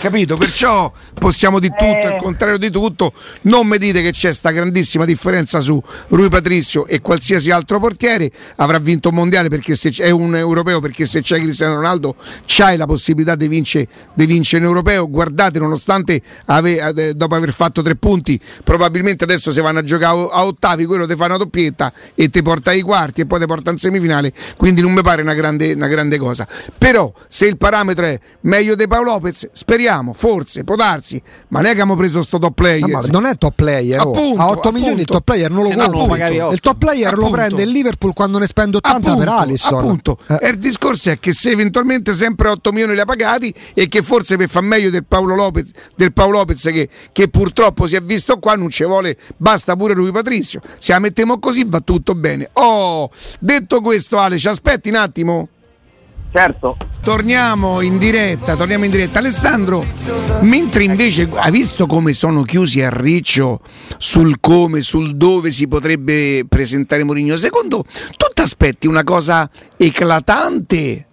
[0.00, 0.36] Capito?
[0.36, 3.12] Perciò possiamo di tutto, il contrario di tutto.
[3.42, 8.30] Non mi dite che c'è sta grandissima differenza su Rui Patrizio e qualsiasi altro portiere.
[8.56, 12.76] Avrà vinto un mondiale perché se c'è un europeo, perché se c'è Cristiano Ronaldo c'hai
[12.76, 15.08] la possibilità di vincere, di vincere in europeo.
[15.08, 20.28] Guardate, nonostante ave- eh, dopo aver fatto tre punti, probabilmente adesso se vanno a giocare
[20.30, 23.46] a- ottavi, quello ti fa una doppietta e ti porta ai quarti e poi ti
[23.46, 24.32] porta in semifinale.
[24.56, 26.46] Quindi non mi pare una grande, una grande cosa.
[26.76, 31.58] Però se il parametro è meglio di Paolo Lopez, forse, speriamo, forse, può darsi, ma
[31.58, 32.88] non è che abbiamo preso sto top player.
[32.88, 34.10] No, non è top player, oh.
[34.10, 35.12] Appunto, a 8 milioni il appunto.
[35.12, 36.50] top player non lo Se no.
[36.52, 37.30] Il top player lo Appunto.
[37.36, 39.78] prende il Liverpool quando ne spende 80 per Alisson.
[39.78, 40.18] appunto.
[40.28, 40.38] Eh.
[40.40, 44.02] E il discorso è che se eventualmente sempre 8 milioni li ha pagati e che
[44.02, 48.00] forse per far meglio del Paolo Lopez, del Paolo Lopez che, che purtroppo si è
[48.00, 50.60] visto qua, non ci vuole, basta pure lui Patrizio.
[50.78, 52.48] Se la mettiamo così va tutto bene.
[52.54, 53.08] Oh,
[53.40, 55.48] detto questo Ale, ci aspetti un attimo?
[56.36, 59.20] Certo, Torniamo in diretta, torniamo in diretta.
[59.20, 59.84] Alessandro,
[60.40, 63.60] mentre invece hai visto come sono chiusi a riccio
[63.98, 71.06] sul come, sul dove si potrebbe presentare Mourinho, secondo tu ti aspetti una cosa eclatante?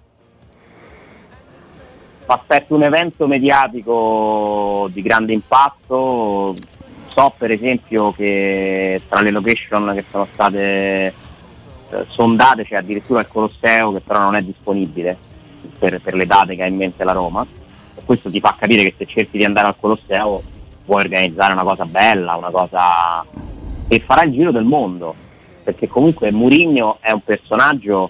[2.26, 6.56] aspetto un evento mediatico di grande impatto.
[7.10, 11.14] So per esempio che tra le location che sono state
[11.92, 15.18] eh, sondate c'è addirittura il Colosseo che però non è disponibile
[15.78, 17.46] per, per le date che ha in mente la Roma.
[17.96, 20.42] E questo ti fa capire che se cerchi di andare al Colosseo
[20.86, 23.26] puoi organizzare una cosa bella, una cosa
[23.88, 25.14] che farà il giro del mondo.
[25.64, 28.10] Perché comunque Mourinho è un personaggio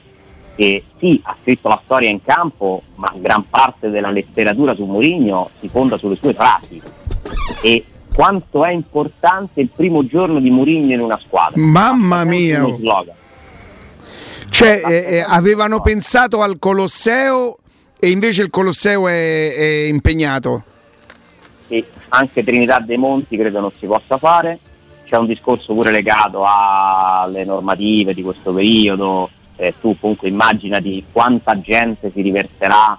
[0.55, 5.49] che sì, ha scritto la storia in campo, ma gran parte della letteratura su Mourinho
[5.59, 6.81] si fonda sulle sue frasi.
[7.61, 11.59] E quanto è importante il primo giorno di Mourinho in una squadra.
[11.61, 12.63] Mamma mia!
[14.51, 17.57] Cioè, eh, eh, avevano pensato al Colosseo
[17.97, 20.63] e invece il Colosseo è, è impegnato.
[21.67, 24.59] Sì, anche Trinità dei Monti credo non si possa fare.
[25.05, 29.29] C'è un discorso pure legato alle normative di questo periodo.
[29.55, 32.97] Eh, tu comunque immaginati quanta gente si riverserà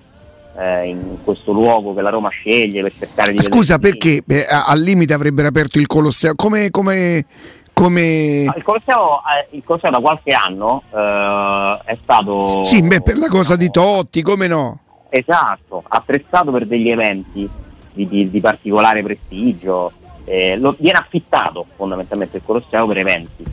[0.57, 4.81] eh, in questo luogo che la Roma sceglie per cercare di Scusa, perché Beh, al
[4.81, 6.35] limite avrebbero aperto il Colosseo?
[6.35, 7.25] Come, come,
[7.73, 8.53] come...
[8.55, 13.29] Il Colosseo, eh, il Colosseo da qualche anno eh, è stato Sì, beh, per la
[13.29, 14.79] cosa di Totti, come no?
[15.09, 17.49] Esatto, attrezzato per degli eventi
[17.93, 19.93] di, di- di particolare prestigio.
[20.25, 23.45] eh, lo- viene affittato fondamentalmente il Colosseo per eventi.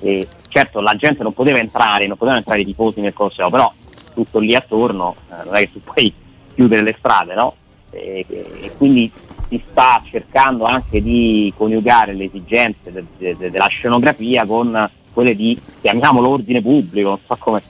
[0.00, 3.72] E certo la gente non poteva entrare, non potevano entrare i tifosi nel Colosseo, però
[4.14, 6.12] tutto lì attorno eh, non è che tu puoi
[6.54, 7.54] chiudere le strade, no?
[7.90, 9.10] E, e quindi
[9.48, 15.34] si sta cercando anche di coniugare le esigenze de- de- de- della scenografia con quelle
[15.34, 17.62] di, chiamiamolo ordine pubblico, non so come...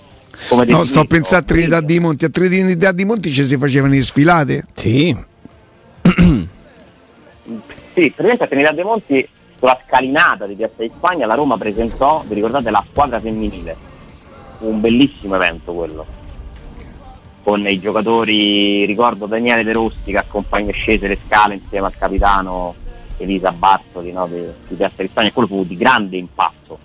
[0.49, 2.25] come No, sto a pensare a Trinità di Monti.
[2.25, 4.67] A Trinità di Monti ci si facevano le sfilate.
[4.75, 5.17] Sì.
[7.99, 12.23] Sì, praticamente a Trinità dei Monti sulla scalinata di Piazza di Spagna la Roma presentò,
[12.29, 13.77] vi ricordate, la squadra femminile.
[14.61, 16.07] Un bellissimo evento quello.
[17.49, 22.75] Con i giocatori, ricordo Daniele De Rossi che accompagna scese le scale insieme al capitano
[23.17, 26.79] Elisa Bartoli no, di, di Piazza di Spagna, quello fu di grande impatto.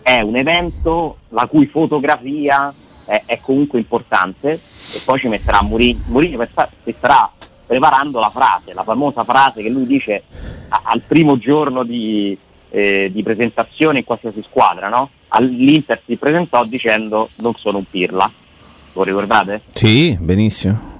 [0.00, 2.72] È un evento la cui fotografia
[3.06, 6.46] è, è comunque importante e poi ci metterà Mourinho, Mourinho
[6.84, 7.28] che starà
[7.66, 10.22] preparando la frase, la famosa frase che lui dice
[10.68, 12.38] a- al primo giorno di,
[12.70, 15.10] eh, di presentazione in qualsiasi squadra, no?
[15.30, 18.30] All'Inter si presentò dicendo non sono un pirla,
[18.94, 19.60] lo ricordate?
[19.72, 20.92] Sì, benissimo.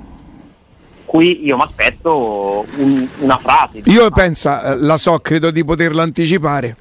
[1.07, 3.83] Qui io mi aspetto un- una frase.
[3.85, 6.77] Io pensa, eh, la so, credo di poterla anticipare.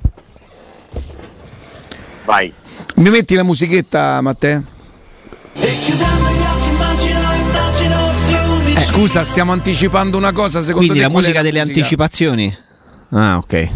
[2.25, 2.51] Vai.
[2.95, 4.63] Mi metti la musichetta, Matteo?
[8.75, 11.77] Eh, scusa, stiamo anticipando una cosa, secondo Quindi te la musica delle musica?
[11.79, 12.57] anticipazioni.
[13.11, 13.67] Ah, ok.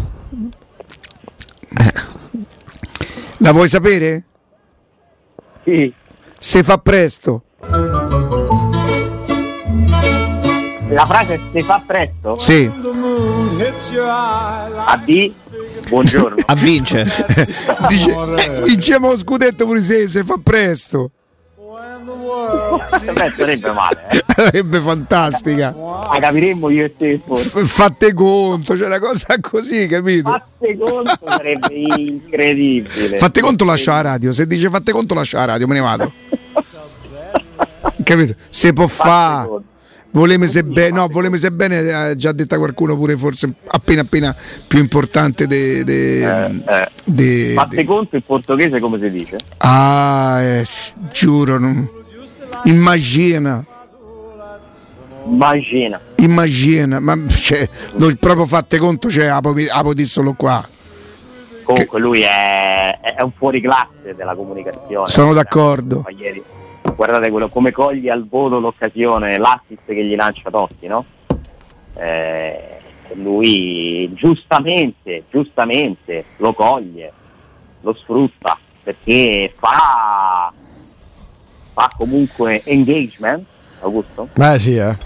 [3.38, 4.24] La vuoi sapere?
[5.64, 5.92] Sì,
[6.38, 7.42] Se fa presto.
[10.90, 12.38] la frase si fa presto?
[12.38, 12.70] Sì.
[14.84, 15.32] AD,
[15.88, 16.42] buongiorno.
[16.46, 17.04] A vince.
[17.88, 21.10] Dice, eh, vinciamo lo scudetto pure se, se fa presto.
[23.12, 24.24] Beh, sarebbe male, eh.
[24.34, 25.74] Sarebbe fantastica.
[25.76, 27.60] La capiremmo io e te forse.
[27.60, 30.30] F- Fatte conto, c'è una cosa così, capito?
[30.30, 33.18] Fatte conto sarebbe incredibile.
[33.18, 36.12] Fate conto lascia la radio, se dice fate conto lascia la radio, me ne vado.
[38.08, 38.34] Capito?
[38.48, 39.48] Se può fare.
[40.12, 44.34] Voleme se bene, no, voleme se bene, ha già detta qualcuno pure forse appena appena
[44.66, 46.88] più importante de, de- Eh, eh.
[47.04, 49.36] de- conto in portoghese come si dice?
[49.58, 50.64] Ah, eh,
[51.12, 51.86] giuro, non-
[52.64, 53.62] immagina,
[55.26, 56.00] Immagina.
[56.16, 60.66] immagina, ma cioè, non proprio fatte conto, cioè, apo, apo di solo qua.
[61.64, 65.08] Comunque lui è, è un fuoriclasse della comunicazione.
[65.10, 66.00] Sono d'accordo.
[66.02, 66.42] Ma ieri,
[66.94, 71.04] guardate quello, come coglie al volo l'occasione, l'assist che gli lancia Totti, no?
[71.94, 72.78] Eh,
[73.14, 77.12] lui giustamente, giustamente lo coglie,
[77.80, 80.52] lo sfrutta perché fa,
[81.72, 83.44] fa comunque engagement,
[83.80, 84.28] Augusto?
[84.34, 84.96] Beh sì, eh.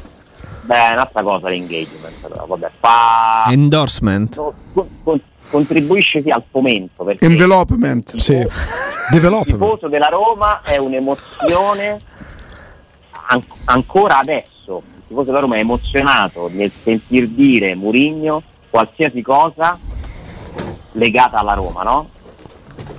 [0.62, 3.46] Beh, è un'altra cosa l'engagement, però, vabbè, fa...
[3.48, 4.36] Endorsement.
[4.36, 8.16] no, con- con- contribuisce sì al fomento, perché Envelopment.
[8.16, 8.32] Sì.
[8.32, 11.98] il tifoso della Roma è un'emozione
[13.28, 14.82] an- ancora adesso.
[14.96, 19.78] Il tifoso della Roma è emozionato nel sentir dire Murigno qualsiasi cosa
[20.92, 22.08] legata alla Roma, no?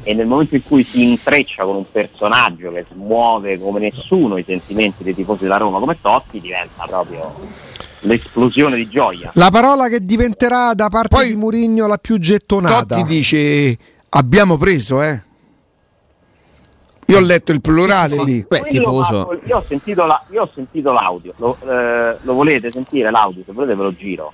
[0.03, 4.43] E nel momento in cui si intreccia con un personaggio che smuove come nessuno i
[4.43, 7.33] sentimenti dei tifosi della Roma come Totti, diventa proprio
[8.03, 9.31] l'esplosione di gioia.
[9.35, 12.95] La parola che diventerà da parte Poi- di Murigno la più gettonata.
[12.95, 13.77] Totti dice
[14.09, 15.21] abbiamo preso, eh.
[17.07, 18.45] Io ho letto il plurale lì.
[18.47, 19.37] Beh, tifoso.
[19.45, 23.43] Io ho sentito, la- io ho sentito l'audio, lo, eh, lo volete sentire l'audio?
[23.45, 24.31] Se volete ve lo giro.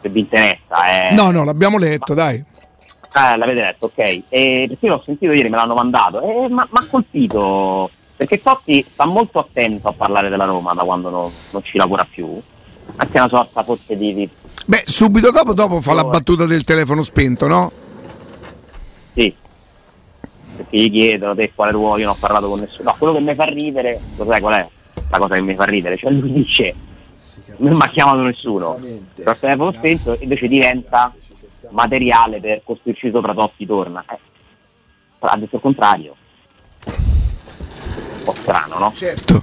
[0.00, 1.08] Se vi interessa.
[1.10, 1.14] eh.
[1.14, 2.36] No, no, l'abbiamo letto, dai.
[2.36, 3.98] Eh, l'avete letto, ok.
[3.98, 6.20] E perché io l'ho sentito ieri, me l'hanno mandato.
[6.22, 7.90] E ma ha colpito.
[8.18, 12.04] Perché Totti sta molto attento a parlare della Roma da quando non, non ci lavora
[12.04, 12.28] più.
[12.96, 14.12] Anche una sorta forse di.
[14.12, 14.28] di-
[14.66, 17.70] Beh, subito dopo, dopo fa la battuta del telefono spento, no?
[19.14, 19.32] sì.
[20.56, 22.90] Perché gli chiedono te quale ruolo, io non ho parlato con nessuno.
[22.90, 24.68] No, quello che mi fa ridere, lo sai qual è?
[25.10, 26.74] La cosa che mi fa ridere, cioè lui dice
[27.58, 28.76] non mi ha chiamato nessuno.
[29.14, 31.14] Però il telefono spento invece diventa
[31.70, 34.04] materiale per costruirci sopra Totti torna.
[34.08, 34.18] Eh,
[35.20, 36.16] ha detto il contrario.
[38.28, 38.92] Po' strano, no?
[38.94, 39.42] Certo.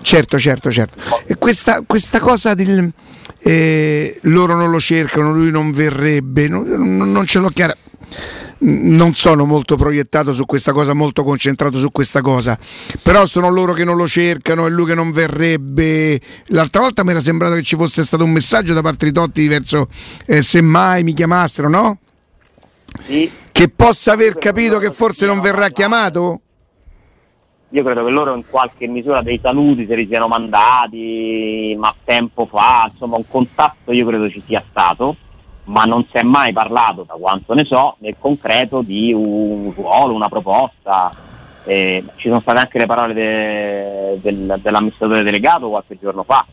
[0.00, 1.02] Certo, certo, certo.
[1.26, 2.90] E questa, questa cosa del
[3.40, 7.76] eh, loro non lo cercano, lui non verrebbe, non, non- non ce l'ho chiara.
[8.66, 12.58] Non sono molto proiettato su questa cosa, molto concentrato su questa cosa,
[13.02, 16.18] però sono loro che non lo cercano e lui che non verrebbe.
[16.46, 19.46] L'altra volta mi era sembrato che ci fosse stato un messaggio da parte di Totti
[19.46, 19.88] verso
[20.24, 21.98] eh, se mai mi chiamassero, no?
[23.06, 26.40] Sì, Che possa aver capito che forse non verrà chiamato?
[27.74, 32.46] Io credo che loro in qualche misura dei saluti se li siano mandati, ma tempo
[32.46, 35.16] fa, insomma un contatto io credo ci sia stato,
[35.64, 40.14] ma non si è mai parlato, da quanto ne so, nel concreto di un ruolo,
[40.14, 41.10] una proposta.
[41.64, 46.46] Eh, ci sono state anche le parole de- del- dell'amministratore delegato qualche giorno fa,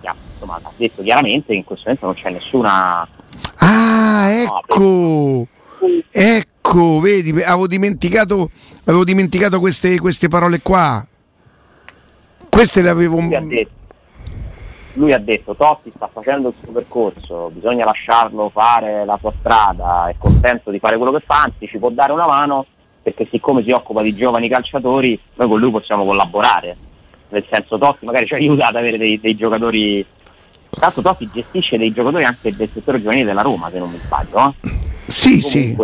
[0.00, 3.08] che ha, insomma, ha detto chiaramente che in questo momento non c'è nessuna...
[3.56, 5.46] Ah, ecco!
[6.10, 8.50] Ecco, vedi, avevo dimenticato,
[8.84, 11.04] avevo dimenticato queste, queste parole qua.
[12.48, 13.18] Queste le avevo.
[13.20, 13.70] Lui ha detto,
[14.94, 20.08] lui ha detto Totti sta facendo il suo percorso, bisogna lasciarlo fare la sua strada,
[20.08, 22.66] è contento di fare quello che fa, anzi ci può dare una mano
[23.02, 26.76] perché siccome si occupa di giovani calciatori noi con lui possiamo collaborare.
[27.28, 30.04] Nel senso Totti magari ci aiuta ad avere dei, dei giocatori.
[30.78, 34.54] L'altro Totti gestisce dei giocatori anche del settore giovanile della Roma, se non mi sbaglio.
[34.62, 34.70] eh.
[35.06, 35.76] Sì, sì.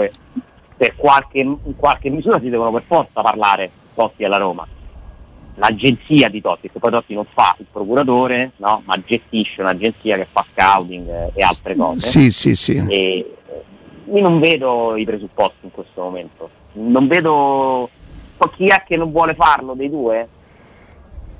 [0.80, 4.66] Per qualche, in qualche misura si devono per forza parlare Totti alla Roma.
[5.56, 8.80] L'agenzia di Totti, che poi Totti non fa il procuratore, no?
[8.86, 12.08] ma gestisce un'agenzia che fa scouting eh, e altre cose.
[12.08, 12.82] Sì, sì, sì.
[12.88, 13.34] E eh,
[14.10, 16.48] io non vedo i presupposti in questo momento.
[16.72, 17.90] Non vedo
[18.56, 20.28] chi è che non vuole farlo dei due?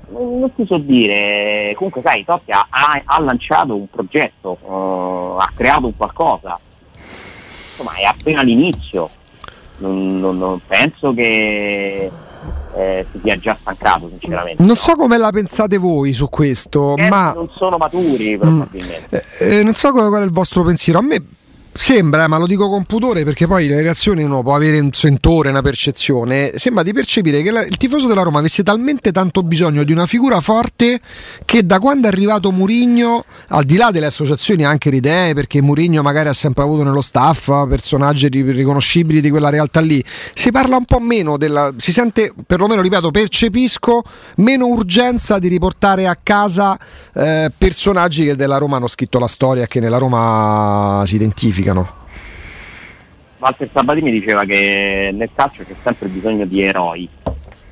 [0.09, 1.73] Non, non ti so dire.
[1.75, 6.59] Comunque sai, Totti ha, ha- lanciato un progetto, eh, ha creato un qualcosa.
[6.93, 9.09] Insomma, è appena l'inizio.
[9.81, 12.11] Non, non- non penso che
[12.75, 14.63] eh, si sia già stancato, sinceramente.
[14.63, 19.23] Non so come la pensate voi su questo, Eh, ma non sono maturi probabilmente.
[19.39, 20.99] eh, eh, non so qual è il vostro pensiero.
[20.99, 21.21] A me
[21.73, 24.91] sembra, eh, ma lo dico con pudore perché poi le reazioni uno può avere un
[24.91, 26.53] sentore, una percezione.
[26.57, 30.05] Sembra di percepire che la- il tifoso della Roma avesse talmente tanto bisogno di una
[30.05, 30.99] figura forte
[31.45, 35.61] che da quando è arrivato Murigno, al di là delle associazioni anche di idee, perché
[35.61, 40.03] Murigno magari ha sempre avuto nello staff personaggi ri- riconoscibili di quella realtà lì,
[40.33, 41.71] si parla un po' meno della.
[41.77, 44.03] si sente, perlomeno ripeto, percepisco
[44.37, 46.77] meno urgenza di riportare a casa
[47.13, 51.60] eh, personaggi che della Roma hanno scritto la storia e che nella Roma si identificano.
[53.41, 57.09] Walter Sabatini diceva che nel calcio c'è sempre bisogno di eroi.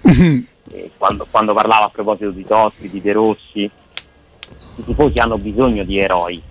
[0.98, 5.98] Quando, quando parlava a proposito di Totti, di De Rossi, i tifosi hanno bisogno di
[5.98, 6.42] eroi.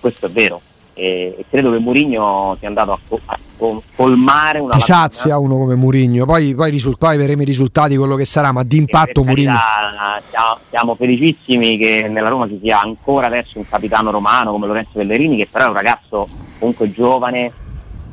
[0.00, 0.60] Questo è vero.
[0.94, 5.38] E, e credo che Mourinho sia andato a, co- a co- colmare una Ti sazia
[5.38, 8.76] uno come Murigno, poi, poi, risul- poi vedremo i risultati, quello che sarà, ma di
[8.76, 9.58] impatto Per Murigno.
[10.68, 15.36] Siamo, felicissimi che nella Roma ci sia ancora adesso un capitano romano come Lorenzo Pellegrini,
[15.36, 16.28] che però è un ragazzo
[16.62, 17.52] comunque giovane,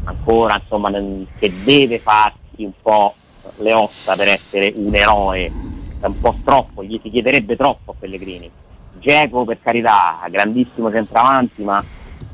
[0.06, 0.90] ancora insomma,
[1.38, 3.14] che deve farsi un po'
[3.58, 5.52] le ossa per essere un eroe.
[6.00, 8.50] È un po' troppo, gli si chiederebbe troppo a Pellegrini.
[8.98, 11.84] Geco per carità, grandissimo centravanti, ma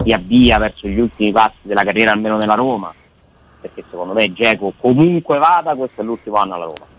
[0.02, 2.94] si avvia verso gli ultimi passi della carriera almeno nella Roma.
[3.60, 6.95] Perché secondo me Geco comunque vada, questo è l'ultimo anno alla Roma.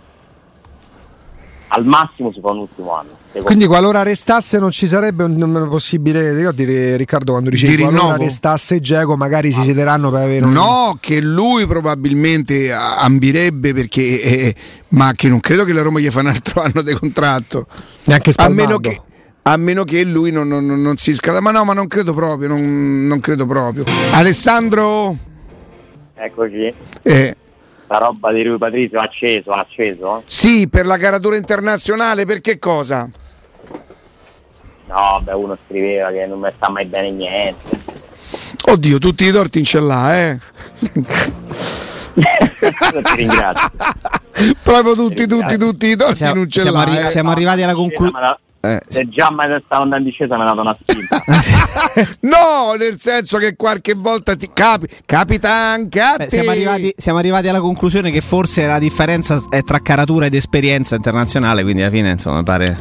[1.69, 3.11] Al massimo si fa un ultimo anno.
[3.43, 7.83] Quindi qualora restasse non ci sarebbe un, un possibile, ti ricordi Riccardo quando dicevi Di
[7.83, 8.23] qualora rinnovo?
[8.25, 10.53] restasse Geco magari si siederanno per avere un...
[10.53, 14.55] No, che lui probabilmente a- ambirebbe perché, eh,
[14.91, 17.67] ma che non credo che la Roma gli fa un altro anno di contratto.
[18.05, 18.63] neanche A Spalmando.
[18.63, 19.01] meno che,
[19.43, 21.41] a meno che lui non, non- non- non si scala.
[21.41, 23.85] Ma no, ma non credo proprio, non, non credo proprio.
[24.13, 25.15] Alessandro?
[26.15, 27.37] Eccoci, Eh,
[27.88, 30.22] la roba di Rui Patrizio ha acceso, ha acceso?
[30.27, 33.09] sì, per la caratura internazionale, per che cosa?
[34.87, 37.81] No, beh, uno scriveva che non mi sta mai bene niente.
[38.68, 40.38] Oddio, tutti i torti in ce l'ha, eh.
[42.14, 43.70] Ti ringrazio.
[44.62, 46.83] Proprio tutti, tutti, tutti i torti Siamo, non ce siamo l'ha.
[46.85, 47.09] arri- eh.
[47.09, 48.38] siamo arrivati alla conclusione.
[48.61, 51.23] Eh, Se già mai stavo andando in discesa mi ha dato una spinta.
[52.21, 57.19] No, nel senso che qualche volta ti capi- capita anche a Beh, siamo, arrivati, siamo
[57.19, 61.90] arrivati alla conclusione che forse la differenza è tra caratura ed esperienza internazionale, quindi alla
[61.90, 62.79] fine insomma mi pare...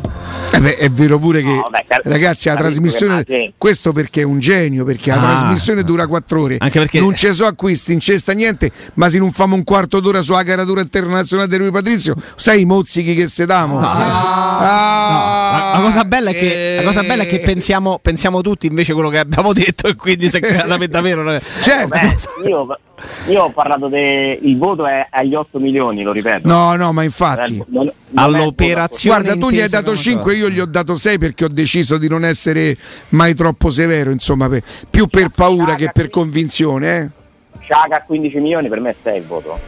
[0.52, 4.22] Eh beh, è vero pure che No, beh, car- ragazzi la trasmissione che questo perché
[4.22, 5.34] è un genio perché la Ah.
[5.34, 6.58] trasmissione dura quattro ore.
[6.60, 9.64] Anche perché- non ci so acquisti non ci sta niente ma se non famo un
[9.64, 13.80] quarto d'ora sulla caratura internazionale di Rui Patrizio sai i mozzichi che se damo?
[13.80, 18.42] Ah, La, la cosa bella è che, la cosa bella è che eh, pensiamo, pensiamo
[18.42, 21.24] tutti invece quello che abbiamo detto e quindi se è davvero...
[21.24, 21.88] non è- certo.
[21.88, 22.80] Beh, io,
[23.28, 26.48] io ho parlato del il voto è agli 8 milioni, lo ripeto.
[26.48, 29.98] no no ma infatti Non- non- non è All'operazione Guarda, tu gli hai dato come
[29.98, 32.78] 5, io gli ho dato 6 perché ho deciso di non essere
[33.10, 36.98] mai troppo severo, insomma, per- più per paura che per convinzione.
[36.98, 37.24] Eh.
[37.62, 39.60] Sciaga a 15 milioni per me è 6 il voto.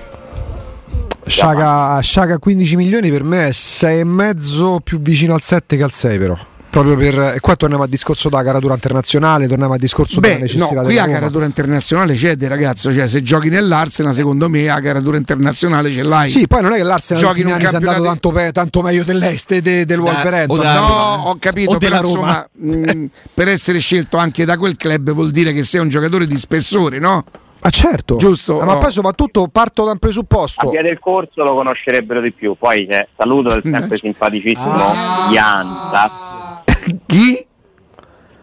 [1.27, 5.91] Sciaga, Sciaga a 15 milioni per me è 6,5 più vicino al 7 che al
[5.91, 6.37] 6 però.
[6.69, 10.41] Proprio per, e qua torniamo al discorso della caratura internazionale, torniamo al discorso della Beh,
[10.41, 11.19] necessità no, qui della la Roma.
[11.19, 12.93] caratura internazionale c'è, de ragazzo.
[12.93, 16.29] Cioè, se giochi nell'Arsenal, secondo me la caratura internazionale ce l'hai.
[16.29, 18.81] Sì, poi non è che l'Arsenal Giochi in un sia andato campionato- tanto, pe- tanto
[18.83, 20.59] meglio dell'Est e de- del Wolverhampton.
[20.59, 22.47] o da- No, ho capito, O però della Roma.
[22.61, 26.27] insomma, mh, per essere scelto anche da quel club vuol dire che sei un giocatore
[26.27, 27.23] di spessore, no?
[27.67, 28.79] Ma certo, Giusto, Eh, ma oh.
[28.79, 30.69] poi soprattutto parto da un A presupposto.
[30.69, 32.55] via del corso lo conoscerebbero di più.
[32.57, 35.27] Poi c'è saluto del sempre simpaticissimo Ah.
[35.29, 36.63] Jantas.
[37.05, 37.45] Chi?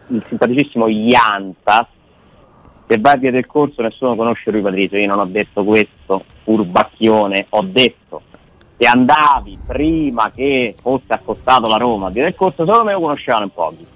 [0.09, 1.87] Il simpaticissimo Jantas.
[2.87, 4.99] Se vai a via del corso nessuno conosce Rui Patrizio.
[4.99, 7.47] Io non ho detto questo, furbacchione.
[7.49, 8.21] Ho detto
[8.77, 12.99] se andavi prima che fosse accostato la Roma a via del corso, solo me lo
[12.99, 13.87] conoscevano in pochi.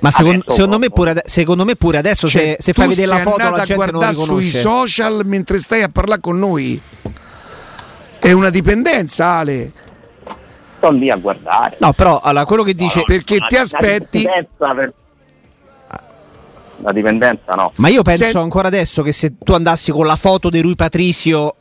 [0.00, 3.06] Ma secondo, Adesso secondo me ade- secondo me pure adesso Cioè, se, se fai vedere
[3.08, 6.80] la foto la gente non sui social mentre stai a parlare con noi.
[8.18, 9.72] È una dipendenza, Ale.
[10.78, 11.76] Sto lì a guardare.
[11.80, 12.98] No, però allora, quello che dice...
[13.00, 14.26] No, perché la- ti la aspetti-
[16.82, 17.72] La dipendenza no.
[17.76, 20.76] Ma io penso Se- ancora adesso che se tu andassi con la foto di Rui
[20.76, 21.56] Patricio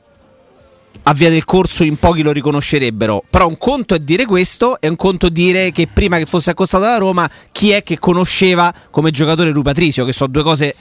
[1.04, 3.24] a via del corso in pochi lo riconoscerebbero.
[3.30, 6.52] Però un conto è dire questo e un conto è dire che prima che fosse
[6.52, 10.76] accostato alla Roma chi è che conosceva come giocatore Rui Patricio, che sono due cose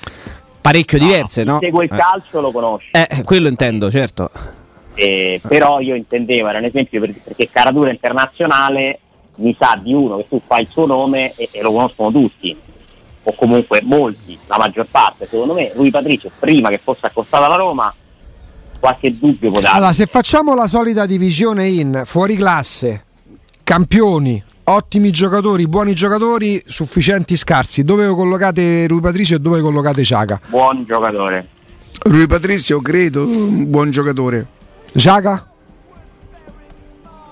[0.60, 1.58] parecchio diverse, no?
[1.60, 1.96] segue il Eh.
[1.96, 2.88] calcio lo conosce.
[2.92, 4.30] Eh, quello intendo, certo.
[4.94, 8.98] Eh, però io intendevo, era un esempio per- perché caratura internazionale
[9.36, 12.54] mi sa di uno che tu fai il suo nome e, e lo conoscono tutti,
[13.22, 15.26] o comunque molti, la maggior parte.
[15.30, 17.94] Secondo me Rui Patricio, prima che fosse accostato alla Roma,
[18.78, 19.76] qualche dubbio può dare.
[19.76, 23.04] Allora, se facciamo la solita divisione in fuori classe,
[23.62, 30.40] campioni, ottimi giocatori, buoni giocatori, sufficienti scarsi, dove collocate Rui Patricio e dove collocate Ciaga?
[30.48, 31.48] Buon giocatore.
[32.02, 34.46] Rui Patrizio, credo, un buon giocatore.
[34.94, 35.46] Ciaga?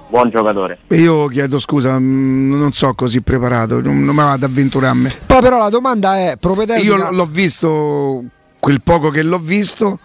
[0.08, 0.78] Buon giocatore.
[0.88, 5.10] Io chiedo scusa, mh, non so così preparato, non, mi vado ad avventurarmi.
[5.26, 6.94] Poi però la domanda è propedeutica.
[6.94, 8.24] Io l'ho visto,
[8.58, 9.98] quel poco che l'ho visto,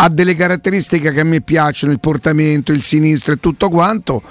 [0.00, 4.22] ha delle caratteristiche che a me piacciono, il portamento, il sinistro e tutto quanto.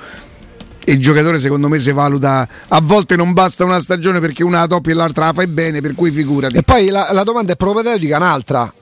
[0.85, 4.67] Il giocatore secondo me si valuta, a volte non basta una stagione perché una la
[4.67, 6.55] toppi e l'altra la fai bene, per cui figurati.
[6.55, 8.73] E poi la, la domanda è propedeutica un'altra.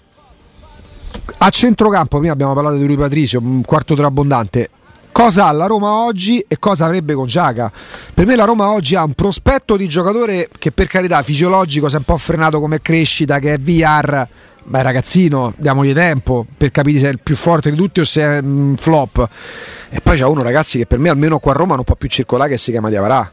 [1.37, 4.69] A centrocampo, prima abbiamo parlato di Rui Patricio, un quarto abbondante.
[5.11, 7.71] Cosa ha la Roma oggi e cosa avrebbe con Giaca?
[8.13, 11.95] Per me la Roma oggi ha un prospetto di giocatore che per carità fisiologico si
[11.95, 14.27] è un po' frenato come crescita, che è VR.
[14.67, 18.21] Beh ragazzino, diamogli tempo per capire se è il più forte di tutti o se
[18.21, 19.27] è un flop.
[19.91, 22.09] E poi c'è uno ragazzi che per me almeno qua a Roma non può più
[22.09, 23.31] circolare che si chiama Diavarà.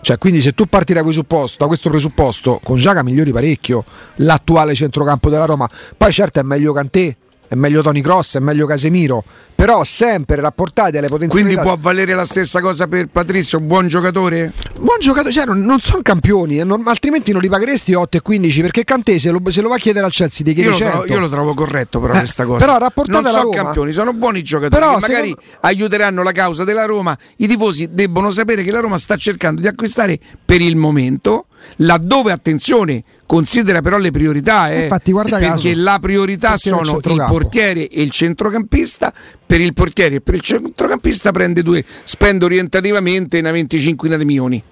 [0.00, 3.84] Cioè, quindi se tu parti da, da questo presupposto, con Giaca migliori parecchio
[4.16, 5.68] l'attuale centrocampo della Roma.
[5.96, 7.16] Poi certo è meglio Cantè,
[7.52, 9.22] è meglio Tony Cross, è meglio Casemiro,
[9.54, 11.60] però sempre rapportati alle potenzialità.
[11.60, 14.50] Quindi può valere la stessa cosa per Patrizio, buon giocatore?
[14.80, 18.20] Buon giocatore, cioè non, non sono campioni, eh, non- altrimenti non li pagheresti 8 e
[18.22, 20.70] 15 perché Cantè se lo, se lo va a chiedere al Chelsea ti chiede Io
[20.70, 20.96] lo, 100.
[20.96, 22.64] trovo, io lo trovo corretto però Eh, questa cosa.
[22.64, 23.54] però rapportate non sono Roma.
[23.62, 27.16] campioni, sono buoni giocatori Però che magari secondo- aiuteranno la causa della Roma.
[27.36, 32.32] I tifosi debbono sapere che la Roma sta cercando di acquistare per il momento, laddove
[32.32, 36.86] attenzione, considera però le priorità, eh, Infatti, guarda perché caso, la priorità e sono il
[36.86, 37.32] centrocampo.
[37.32, 39.12] portiere e il centrocampista.
[39.44, 44.62] Per il portiere e per il centrocampista prende due, spende orientativamente una venticinquina di milioni.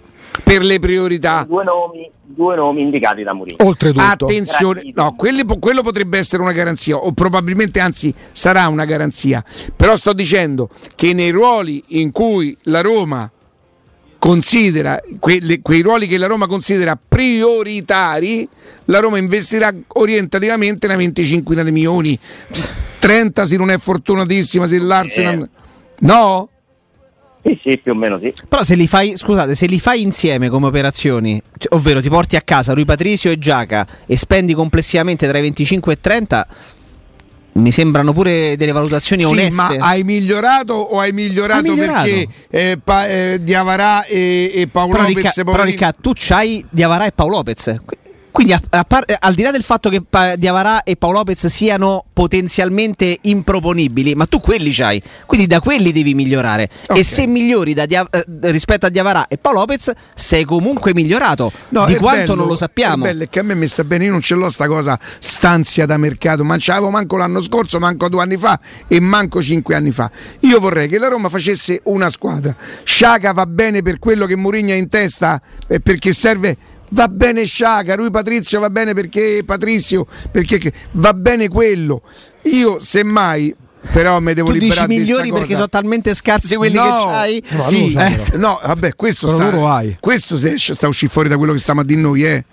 [0.42, 1.44] Per le priorità.
[1.46, 3.64] Due nomi, due nomi indicati da Mourinho.
[3.66, 4.02] Oltretutto.
[4.26, 9.44] Attenzione, no, quelli quello potrebbe essere una garanzia, o probabilmente anzi sarà una garanzia.
[9.74, 13.30] Però sto dicendo che nei ruoli in cui la Roma
[14.20, 18.46] considera, quelle- quei ruoli che la Roma considera prioritari,
[18.84, 22.18] la Roma investirà orientativamente una 25 di milioni.
[23.00, 25.48] 30 se non è fortunatissima, se l'Arsenal...
[26.00, 26.48] No?
[27.42, 28.32] Sì, sì, più o meno sì.
[28.46, 32.36] Però se li fai, scusate, se li fai insieme come operazioni, cioè, ovvero ti porti
[32.36, 36.46] a casa Rui Patricio e Giaca e spendi complessivamente tra i 25 e i 30,
[37.52, 39.54] mi sembrano pure delle valutazioni Sì, oneste.
[39.54, 42.08] ma hai migliorato o hai migliorato, migliorato.
[42.08, 46.12] perché eh, pa- eh, Diavarà e, e Paolo però, Lopez Ricca, però poverino- Ricca, tu
[46.14, 47.74] c'hai Diavarà e Paolo Lopez.
[48.30, 51.18] Qu- Quindi a- a par- al di là del fatto che pa- Diavarà e Paolo
[51.18, 56.70] Lopez siano potenzialmente improponibili, ma tu quelli c'hai, quindi da quelli devi migliorare.
[56.88, 56.98] Ok.
[56.98, 61.50] E se migliori Dia- eh, rispetto a Diavarà e Paolo Lopez, sei comunque migliorato.
[61.70, 63.04] No, di quanto bello, non lo sappiamo.
[63.04, 64.98] È bello, è che a me mi sta bene, io non ce l'ho sta cosa
[65.18, 68.58] stanzia da mercato, ma ce l'avevo manco l'anno scorso, manco due anni fa
[68.88, 70.10] e manco cinque anni fa.
[70.40, 72.54] Io vorrei che la Roma facesse una squadra.
[72.84, 76.56] Sciaga va bene per quello che Mourinho ha in testa, eh, perché serve.
[76.92, 82.02] Va bene Sciaga, lui Patrizio va bene perché Patrizio, perché va bene quello.
[82.42, 83.54] Io semmai,
[83.92, 85.54] però mi devo tu dici liberare di sta migliori perché cosa.
[85.54, 87.44] sono talmente scarsi quelli no, che c'hai.
[87.50, 89.96] No, sì, eh, no, vabbè, questo Però sta, loro hai.
[90.00, 92.44] questo se sta uscendo fuori da quello che stiamo a dire noi, eh.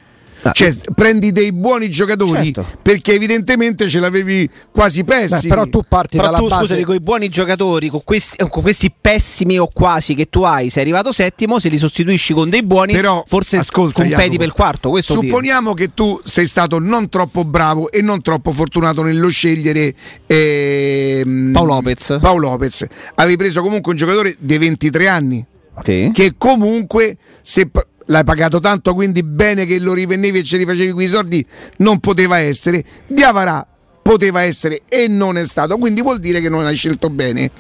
[0.48, 2.66] Ah, Cioè, prendi dei buoni giocatori Certo.
[2.82, 5.50] perché evidentemente ce l'avevi quasi Beh, pessimi.
[5.50, 8.48] però tu parti Però dalla tu base scusami, con i buoni giocatori, con questi, eh,
[8.50, 12.50] con questi pessimi o quasi che tu hai, sei arrivato settimo, se li sostituisci con
[12.50, 14.90] dei buoni, Però, forse ascolta, competi Jacopo, per il quarto.
[14.90, 15.14] Questo.
[15.14, 19.94] Supponiamo che tu sei stato non troppo bravo e non troppo fortunato nello scegliere
[20.26, 22.18] ehm, Paolo Lopez.
[22.22, 22.86] Paolo Lopez.
[23.16, 25.46] Avevi preso comunque un giocatore di 23 anni
[25.84, 26.12] Sì.
[26.14, 27.70] che comunque se
[28.08, 31.46] l'hai pagato tanto quindi bene che lo rivendevi e ci rifacevi quei soldi.
[31.78, 32.84] Non poteva essere.
[33.08, 33.66] Diavarà
[34.08, 35.78] poteva essere e non è stato.
[35.78, 37.52] Quindi vuol dire che non hai scelto bene.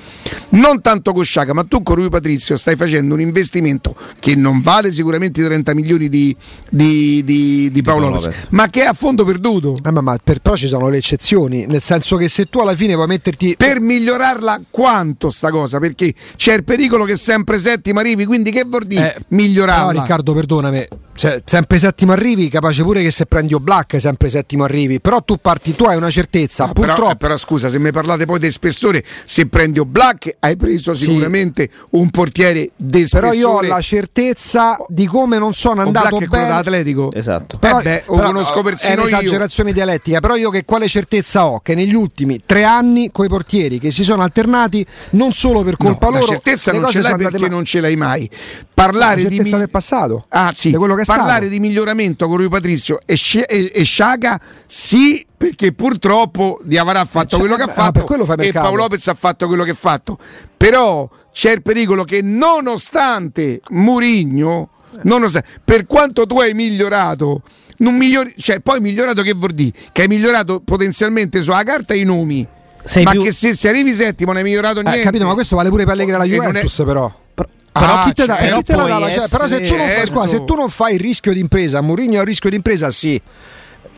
[0.49, 4.61] Non tanto con Sciaca ma tu con Rui Patrizio stai facendo un investimento che non
[4.61, 6.33] vale sicuramente i 30 milioni di,
[6.69, 8.45] di, di- di Paolo Lopez Lopez.
[8.51, 9.77] ma che è a fondo perduto.
[9.83, 12.75] Eh, ma, ma per- però ci sono le eccezioni, nel senso che se tu alla
[12.75, 15.79] fine puoi metterti per migliorarla quanto sta cosa?
[15.79, 19.87] Perché c'è il pericolo che sempre settima arrivi quindi che vuol dire Eh, migliorarla?
[19.91, 24.29] Però Riccardo, perdonami, se- sempre settimo arrivi, capace pure che se prendi o Black sempre
[24.29, 26.35] settimo arrivi, però tu parti, tu hai una certezza,
[26.67, 30.35] No, però, purtroppo eh, però scusa, se mi parlate poi di spessore, se prendi Black
[30.39, 31.05] hai preso Sì.
[31.05, 33.35] sicuramente un portiere di però spessore.
[33.37, 36.45] io ho la certezza di come non sono andato è quello bene.
[36.47, 37.11] dell'Atletico.
[37.13, 37.57] Esatto.
[37.61, 39.01] Eh beh, lo conosco è persino io.
[39.01, 41.59] un'esagerazione dialettica, però io che quale certezza ho?
[41.59, 46.07] Che negli ultimi tre anni coi portieri che si sono alternati non solo per colpa
[46.07, 48.29] No, loro, la certezza non ce l'hai perché ma- non ce l'hai mai.
[48.73, 50.25] Parlare La di certezza mi- del passato.
[50.29, 50.69] Ah, sì.
[50.71, 51.49] Di quello che è Parlare stato.
[51.49, 57.05] di miglioramento con Rui Patrizio e, Sci- e, e Sciaga, sì, perché purtroppo Diavara ha
[57.05, 58.51] fatto cioè, quello che ha ah, fatto fai e.
[58.51, 60.17] Paolo Lopez ha fatto quello che ha fatto.
[60.55, 64.69] Però c'è il pericolo che nonostante Murigno,
[65.03, 67.41] nonostante, per quanto tu hai migliorato,
[67.77, 69.71] non migliori, cioè, poi migliorato che vuol dire?
[69.91, 72.45] Che hai migliorato potenzialmente sulla carta i nomi.
[72.83, 75.01] Sei ma più- che se, se arrivi settimo non hai migliorato niente.
[75.01, 77.11] Eh, capito, ma questo vale pure per Allegri alla E non è- Juventus però.
[77.33, 78.53] Però, Ah, Però chi te, dà- certo.
[78.55, 80.69] eh, chi te la dà cioè, però se tu, non fai, scusa, se tu non
[80.69, 83.21] fai il rischio d'impresa, Mourinho ha il rischio d'impresa, sì.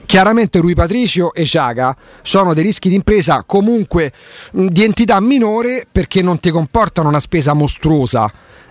[0.10, 4.12] Chiaramente Rui Patricio e Ciaga sono dei rischi d'impresa comunque
[4.52, 8.28] di entità minore perché non ti comportano una spesa mostruosa.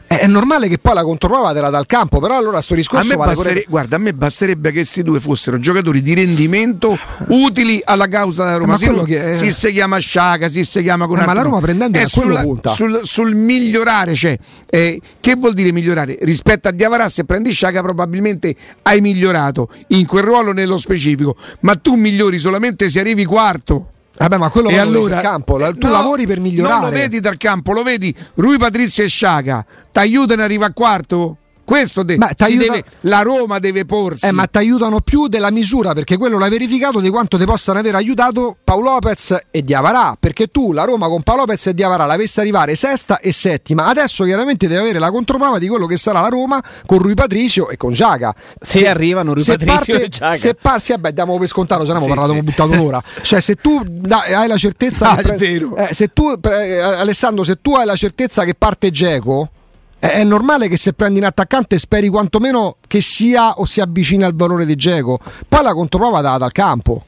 [0.09, 2.77] È normale che poi la controprova te la dà al campo, però allora sto A
[2.77, 3.67] discorso me, vale bastere- pure...
[3.69, 6.99] guarda, a me basterebbe che questi due fossero giocatori di rendimento
[7.29, 8.73] utili alla causa della Roma.
[8.73, 11.43] ma Si, quello che- si si chiama Sciaga, si si chiama con Eh, ma la
[11.43, 12.71] Roma prendendo È a sulla- punta.
[12.73, 14.39] sul, sul migliorare, cioè,
[14.71, 16.17] eh, che vuol dire migliorare?
[16.23, 21.75] Rispetto a Diavarà, se prendi Sciaga, probabilmente hai migliorato in quel ruolo nello specifico, ma
[21.77, 23.91] tu migliori solamente se arrivi quarto.
[24.19, 26.81] Vabbè, ma quello E allora, campo, tu no, lavori per migliorare.
[26.81, 29.65] Non lo vedi dal campo, lo vedi Rui Patrizio e Sciaga.
[29.93, 31.37] Ti aiutano ad arrivare a quarto?
[31.69, 34.25] Questo de- t'aiuta- deve- la Roma deve porsi.
[34.25, 37.79] Eh, ma ti aiutano più della misura perché quello l'hai verificato di quanto ti possano
[37.79, 40.17] aver aiutato Paolo Lopez e Diavarà.
[40.19, 43.85] Perché tu la Roma con Paolo Lopez e Diavarà l'avessi arrivare sesta e settima.
[43.85, 47.69] Adesso chiaramente devi avere la controprova di quello che sarà la Roma con Rui Patricio
[47.69, 48.35] e con Giaga.
[48.59, 50.37] Se arrivano Rui se Patricio parte- e Giaga.
[50.37, 52.49] Se parti, vabbè, diamo per scontato, se no Sì, abbiamo parlato, sì.
[52.49, 53.03] abbiamo buttato un'ora.
[53.21, 55.77] Cioè, se tu da- hai la certezza Ah, vero.
[55.77, 59.51] eh, se tu, eh, Alessandro, se tu hai la certezza che parte Geco,
[59.99, 64.23] è è normale che se prendi un attaccante speri quantomeno che sia o si avvicini
[64.23, 65.19] al valore di Geco.
[65.49, 67.05] Poi la controprova data dal campo.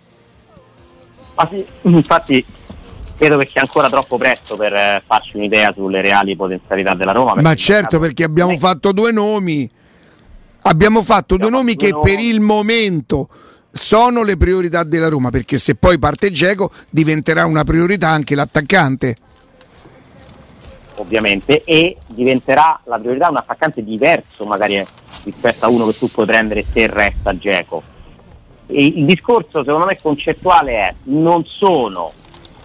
[1.35, 2.45] Ma sì, infatti
[3.17, 7.35] credo che sia ancora troppo presto per eh, farci un'idea sulle reali potenzialità della Roma.
[7.37, 9.71] Ma certo, diciamo, perché abbiamo fatto due nomi.
[10.63, 12.29] Abbiamo fatto due Abbiamo nomi fatto che due per nomi.
[12.29, 13.29] il momento
[13.71, 19.15] sono le priorità della Roma, perché se poi parte Geco diventerà una priorità anche l'attaccante.
[21.01, 24.85] Ovviamente, e diventerà la priorità un attaccante diverso magari
[25.25, 27.83] rispetto a uno che tu puoi prendere se resta Geco.
[28.67, 32.13] Il discorso secondo me concettuale è non sono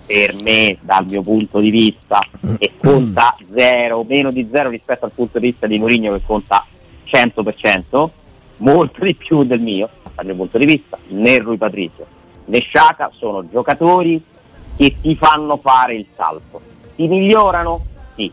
[0.06, 2.20] per me dal mio punto di vista
[2.60, 6.64] e conta zero, meno di zero rispetto al punto di vista di Mourinho che conta
[7.06, 8.10] 100%,
[8.58, 12.16] molto di più del mio, dal mio punto di vista, né Rui Patricio
[12.46, 14.22] né Sciaca sono giocatori
[14.76, 16.62] che ti fanno fare il salto.
[16.96, 17.86] Ti migliorano?
[18.16, 18.32] Sì.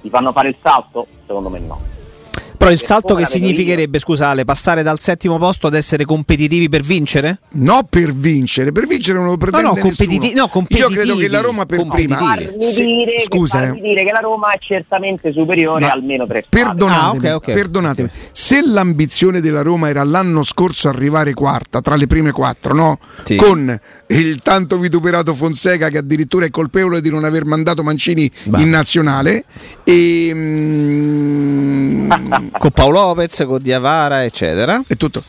[0.00, 1.06] Ti fanno fare il salto?
[1.26, 1.97] Secondo me no.
[2.58, 6.80] Però il salto che significherebbe, scusa Ale, passare dal settimo posto ad essere competitivi per
[6.82, 7.38] vincere?
[7.52, 9.94] No per vincere, per vincere non lo pretende no, nessuno.
[9.94, 10.94] competiti- no, Io competitivi.
[10.94, 12.16] credo che la Roma per prima.
[12.16, 13.66] Farmi, dire, scusa, che, eh.
[13.68, 16.44] farmi dire che la Roma è certamente superiore Ma a almeno tre.
[16.48, 17.52] Perdonatemi, Ah, ok, ok.
[17.54, 18.10] perdonatemi.
[18.32, 22.98] se l'ambizione della Roma era l'anno scorso arrivare quarta tra le prime quattro, no?
[23.22, 23.36] Sì.
[23.36, 28.58] Con il tanto vituperato Fonseca che addirittura è colpevole di non aver mandato Mancini Bah.
[28.58, 29.44] in nazionale
[29.84, 31.67] e, mm,
[32.58, 34.80] Con Paolo Lopez, con Diavara, eccetera.
[34.86, 35.22] e tutto.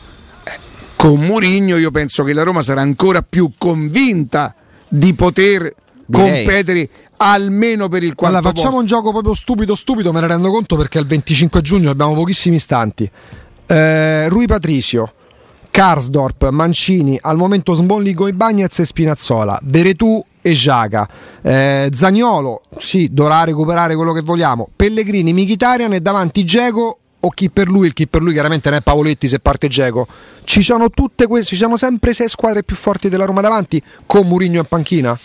[0.44, 0.58] Eh,
[0.96, 4.54] Con Mourinho io penso che la Roma sarà ancora più convinta
[4.88, 5.72] di poter
[6.06, 6.44] Direi.
[6.44, 8.80] competere almeno per il quarto Allora, facciamo posto.
[8.80, 12.56] un gioco proprio stupido, stupido, me ne rendo conto perché il 25 giugno abbiamo pochissimi
[12.56, 13.08] istanti.
[13.66, 15.12] Eh, Rui Patricio,
[15.70, 21.08] Karsdorp, Mancini, al momento Smalling con Bagnez e Spinazzola, Veretù e Giaga.
[21.42, 24.68] Eh, Zagnolo, sì, dovrà recuperare quello che vogliamo.
[24.74, 28.78] Pellegrini, Michitarian e davanti Geco o chi per lui, il chi per lui chiaramente non
[28.78, 30.06] è Pavoletti se parte Geco.
[30.44, 34.26] Ci sono tutte queste, ci sono sempre sei squadre più forti della Roma davanti con
[34.26, 35.18] Murigno in panchina.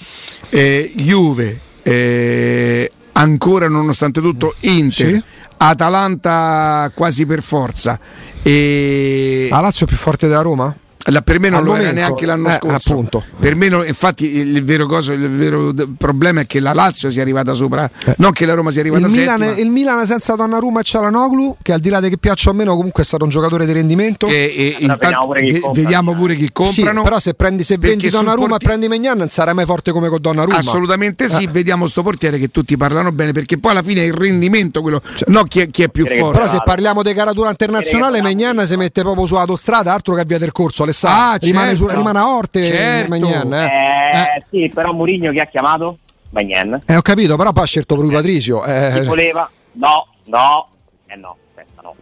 [0.49, 5.23] eh, Juve, eh, ancora nonostante tutto Inter, Sì.
[5.57, 7.97] Atalanta quasi per forza.
[8.43, 10.75] E La Lazio più forte della Roma?
[11.05, 12.91] La- per me non Al lo era momento, neanche l'anno eh, scorso.
[12.93, 13.23] appunto.
[13.39, 16.73] Per me, no- infatti, il, il vero, coso, il vero d- problema è che la
[16.73, 20.35] Lazio sia arrivata sopra, non che la Roma sia arrivata Il Milan, il Milan senza
[20.35, 23.23] Donnarumma e Cialanoglu, che al di là di che piaccia o meno, comunque è stato
[23.23, 24.27] un giocatore di rendimento.
[24.27, 25.73] E, e intanto- vediamo pure comprano.
[25.73, 27.03] vediamo pure chi Sì, comprano.
[27.03, 30.09] però se prendi se vendi Donnarumma porti- e prendi Megnan non sarai mai forte come
[30.09, 30.57] con Donnarumma.
[30.57, 31.47] Assolutamente sì, Eh.
[31.47, 35.01] vediamo sto portiere che tutti parlano bene perché poi alla fine è il rendimento quello,
[35.27, 36.37] no chi è, chi è più forte.
[36.39, 40.23] Però se parliamo di caratura internazionale, Megnan si mette proprio su autostrada, altro che a
[40.25, 41.33] via del corso, Alessandro.
[41.33, 41.89] Ah, rimane, certo.
[41.89, 43.09] su- rimane a Orte Certo.
[43.09, 43.65] Maignan, eh.
[43.65, 45.97] Eh, Sì, però Mourinho chi ha chiamato?
[46.29, 46.81] Bagnen.
[46.85, 48.59] Eh, ho capito, però poi ha scelto Rui Patricio.
[48.59, 49.49] Chi Eh, voleva?
[49.73, 50.67] No, no,
[51.07, 51.95] eh no, aspetta no.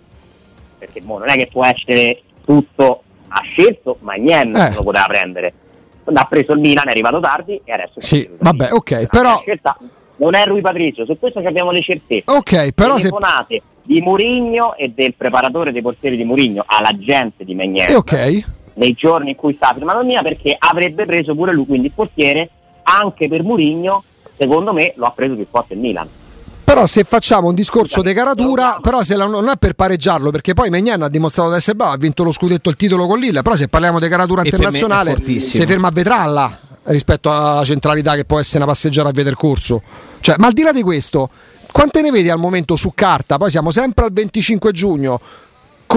[0.79, 4.73] Perché mo non è che può essere tutto, ha scelto Magnen, Eh.
[4.73, 5.53] lo poteva prendere.
[6.11, 8.01] Ha preso il Milan, è arrivato tardi e adesso...
[8.01, 9.77] Sì, vabbè, ok, però- scelta
[10.17, 12.23] non è Rui Patrizio, su questo abbiamo le certezze.
[12.25, 13.09] ok, però se...
[13.85, 18.45] Di Murigno e del preparatore dei portieri di Murigno alla gente di Magnen eh, ok.
[18.75, 22.49] Nei giorni in cui sta firmando Milan perché avrebbe preso pure lui, quindi il portiere
[22.83, 24.03] anche per Murigno,
[24.37, 26.07] secondo me lo ha preso più forte il Milan.
[26.65, 30.53] Però se facciamo un discorso di caratura, però se la- non è per pareggiarlo, perché
[30.53, 33.41] poi Megnan ha dimostrato di essere bravo, ha vinto lo scudetto il titolo con Lille,
[33.41, 38.39] però se parliamo di caratura internazionale si ferma a Vetralla rispetto alla centralità che può
[38.39, 39.81] essere una passeggiata a via del corso.
[40.19, 41.29] Cioè, ma al di là di questo,
[41.71, 43.37] quante ne vedi al momento su carta?
[43.37, 45.19] Poi siamo sempre al 25 giugno,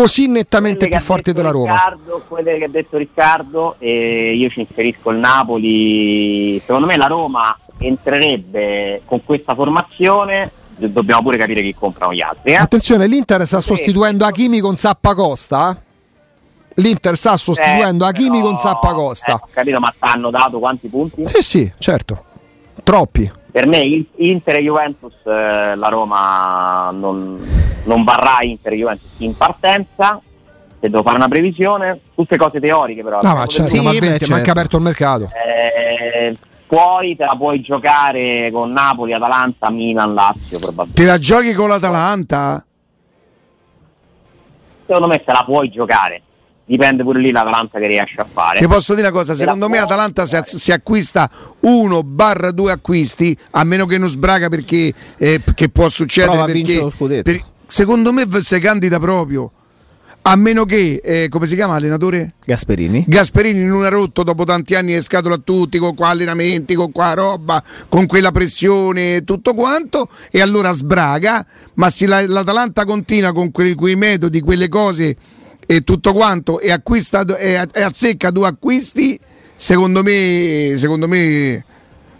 [0.01, 1.73] così nettamente più detto della Roma.
[1.73, 6.59] Riccardo, quelle che ha detto Riccardo, e io ci inserisco il Napoli.
[6.61, 10.51] Secondo me la Roma entrerebbe con questa formazione.
[10.77, 12.53] do- Dobbiamo pure capire chi comprano gli altri.
[12.53, 12.57] Eh?
[12.57, 13.69] Attenzione, l'Inter sta Sì.
[13.69, 15.81] sostituendo Hakimi con Zappacosta.
[16.75, 19.31] L'Inter sta sostituendo Eh, Hakimi però- con Zappacosta.
[19.31, 21.27] eh, ho capito, ma hanno dato quanti punti?
[21.27, 22.25] Sì, sì, certo.
[22.85, 23.33] Troppi.
[23.57, 27.43] Per me Inter e Juventus, eh, la Roma non,
[27.85, 30.21] non varrà Inter e Juventus in partenza.
[30.79, 33.21] Se devo fare una previsione, tutte cose teoriche però.
[33.23, 34.35] No, ma certo, Sì, ma, beh, 20, certo.
[34.35, 35.31] manca aperto il mercato.
[35.33, 36.37] Eh,
[36.67, 41.01] poi te la puoi giocare con Napoli, Atalanta, Milan, Lazio probabilmente.
[41.01, 42.63] Te la giochi con l'Atalanta?
[44.85, 46.21] secondo me se la puoi giocare.
[46.69, 48.59] Dipende pure lì l'Atalanta che riesce a fare.
[48.59, 53.37] Ti posso dire una cosa, secondo me Atalanta si, si acquista uno barra due acquisti,
[53.53, 56.37] a meno che non sbraga perché eh, che può succedere.
[56.39, 57.23] Perché, vincere lo scudetto.
[57.31, 59.51] per- secondo me si candida proprio.
[60.23, 62.35] A meno che, eh, come si chiama l'allenatore?
[62.45, 63.05] Gasperini.
[63.07, 66.91] Gasperini non ha rotto dopo tanti anni le scatole a tutti con qua allenamenti, con
[66.91, 73.33] qua roba, con quella pressione, tutto quanto, e allora sbraga, ma se la- l'Atalanta continua
[73.33, 75.17] con quei, quei metodi, quelle cose
[75.67, 79.19] e tutto quanto e acquista e, e azzecca due acquisti,
[79.55, 81.65] secondo me, secondo me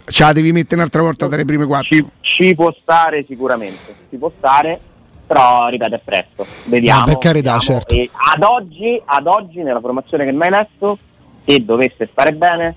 [0.05, 1.95] ce la devi mettere un'altra volta tra le prime quattro.
[1.95, 4.79] Ci, ci può stare sicuramente, ci può stare,
[5.25, 6.45] però ripeto è presto.
[6.65, 6.99] Vediamo.
[6.99, 7.59] No, per carità, vediamo.
[7.59, 7.93] certo.
[7.95, 10.97] E ad oggi, ad oggi, nella formazione che mi hai letto,
[11.45, 12.75] se dovesse stare bene,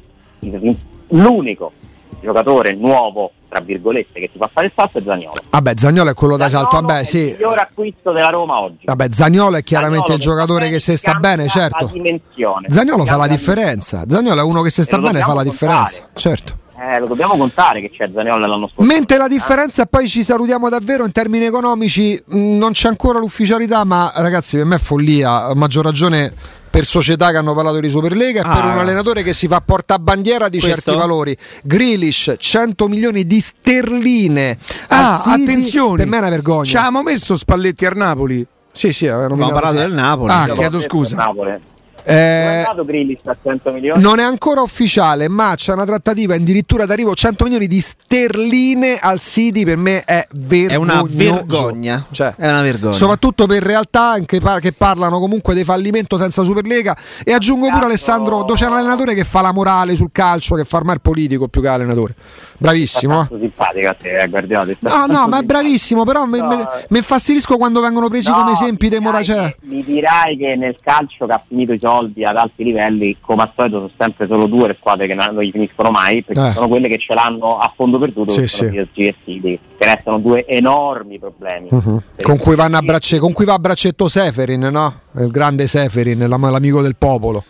[1.08, 1.72] l'unico
[2.20, 5.34] giocatore nuovo, tra virgolette, che ti fa fare il salto è Zagnolo.
[5.50, 6.80] Vabbè, Zagnolo è quello da salto.
[6.80, 7.18] Vabbè, sì.
[7.18, 8.84] il miglior acquisto della Roma oggi.
[8.84, 11.90] Vabbè, Zagnolo è chiaramente Zaniolo il giocatore che se sta bene, certo.
[11.92, 12.68] Dimensione.
[12.70, 14.04] Zagnolo fa la differenza.
[14.08, 16.08] Zagnolo è uno che se sta lo bene fa la differenza.
[16.14, 16.58] Certo.
[16.80, 18.90] Eh, lo dobbiamo contare che c'è Zagnolo l'anno scorso.
[18.90, 23.18] Mentre la differenza, e poi ci salutiamo davvero in termini economici, mh, non c'è ancora
[23.18, 26.32] l'ufficialità, ma ragazzi, per me è follia, a maggior ragione
[26.70, 28.72] per società che hanno parlato di Superlega e per Ah.
[28.72, 30.80] un allenatore che si fa portabandiera di Questo?
[30.92, 31.36] certi valori.
[31.64, 34.56] Grealish, 100 milioni di sterline.
[34.88, 35.96] Ah, City, attenzione!
[35.96, 36.64] Per me è una vergogna.
[36.64, 38.46] Ci abbiamo messo Spalletti al Napoli.
[38.72, 40.32] Sì, sì, nominato- parlato del Napoli.
[40.32, 41.16] Ah, chiedo scusa.
[41.16, 41.58] Napoli.
[42.02, 44.00] Eh, Come è andato Grealish a 100 milioni?
[44.02, 49.20] Non è ancora ufficiale, ma c'è una trattativa addirittura d'arrivo 100 milioni di sterline al
[49.20, 49.64] City.
[49.64, 51.00] Per me è È vergognoso.
[51.00, 52.06] una vergogna.
[52.10, 52.92] Cioè, È una vergogna.
[52.92, 56.96] soprattutto per realtà anche par- che parlano comunque di fallimento senza Superlega.
[57.24, 57.84] E aggiungo pure.
[57.84, 61.00] Alessandro, dove c'è un allenatore che fa la morale sul calcio, che fa ormai il
[61.00, 62.14] politico più che allenatore.
[62.62, 63.26] Bravissimo.
[63.40, 64.74] simpatica te, eh, Guardiola.
[64.80, 66.68] No, no, ma è bravissimo, però mi No.
[66.88, 69.46] mi infastidisco quando vengono presi No, come esempi dei Moracea.
[69.48, 73.42] che- Mi dirai che nel calcio che ha finito i soldi ad alti livelli, come
[73.44, 76.52] al solito sono sempre solo due le squadre che non gli finiscono mai, perché Eh.
[76.52, 78.76] sono quelle che ce l'hanno a fondo perduto, Sì, che sono sì.
[78.76, 81.68] PSG e City, che restano due enormi problemi.
[81.70, 82.86] Per Con cui, vanno a PSG.
[82.90, 85.00] bracce- con cui va a braccetto Seferin, no?
[85.18, 87.42] Il grande Seferin, l'am- l'amico del popolo.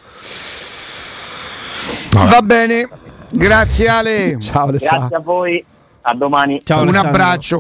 [2.13, 2.89] Va bene,
[3.33, 4.37] grazie Ale.
[4.41, 5.09] Ciao Alessandro.
[5.09, 5.65] Grazie a voi,
[6.03, 6.61] a domani.
[6.65, 7.11] Ciao, Un Alessandro.
[7.11, 7.59] abbraccio.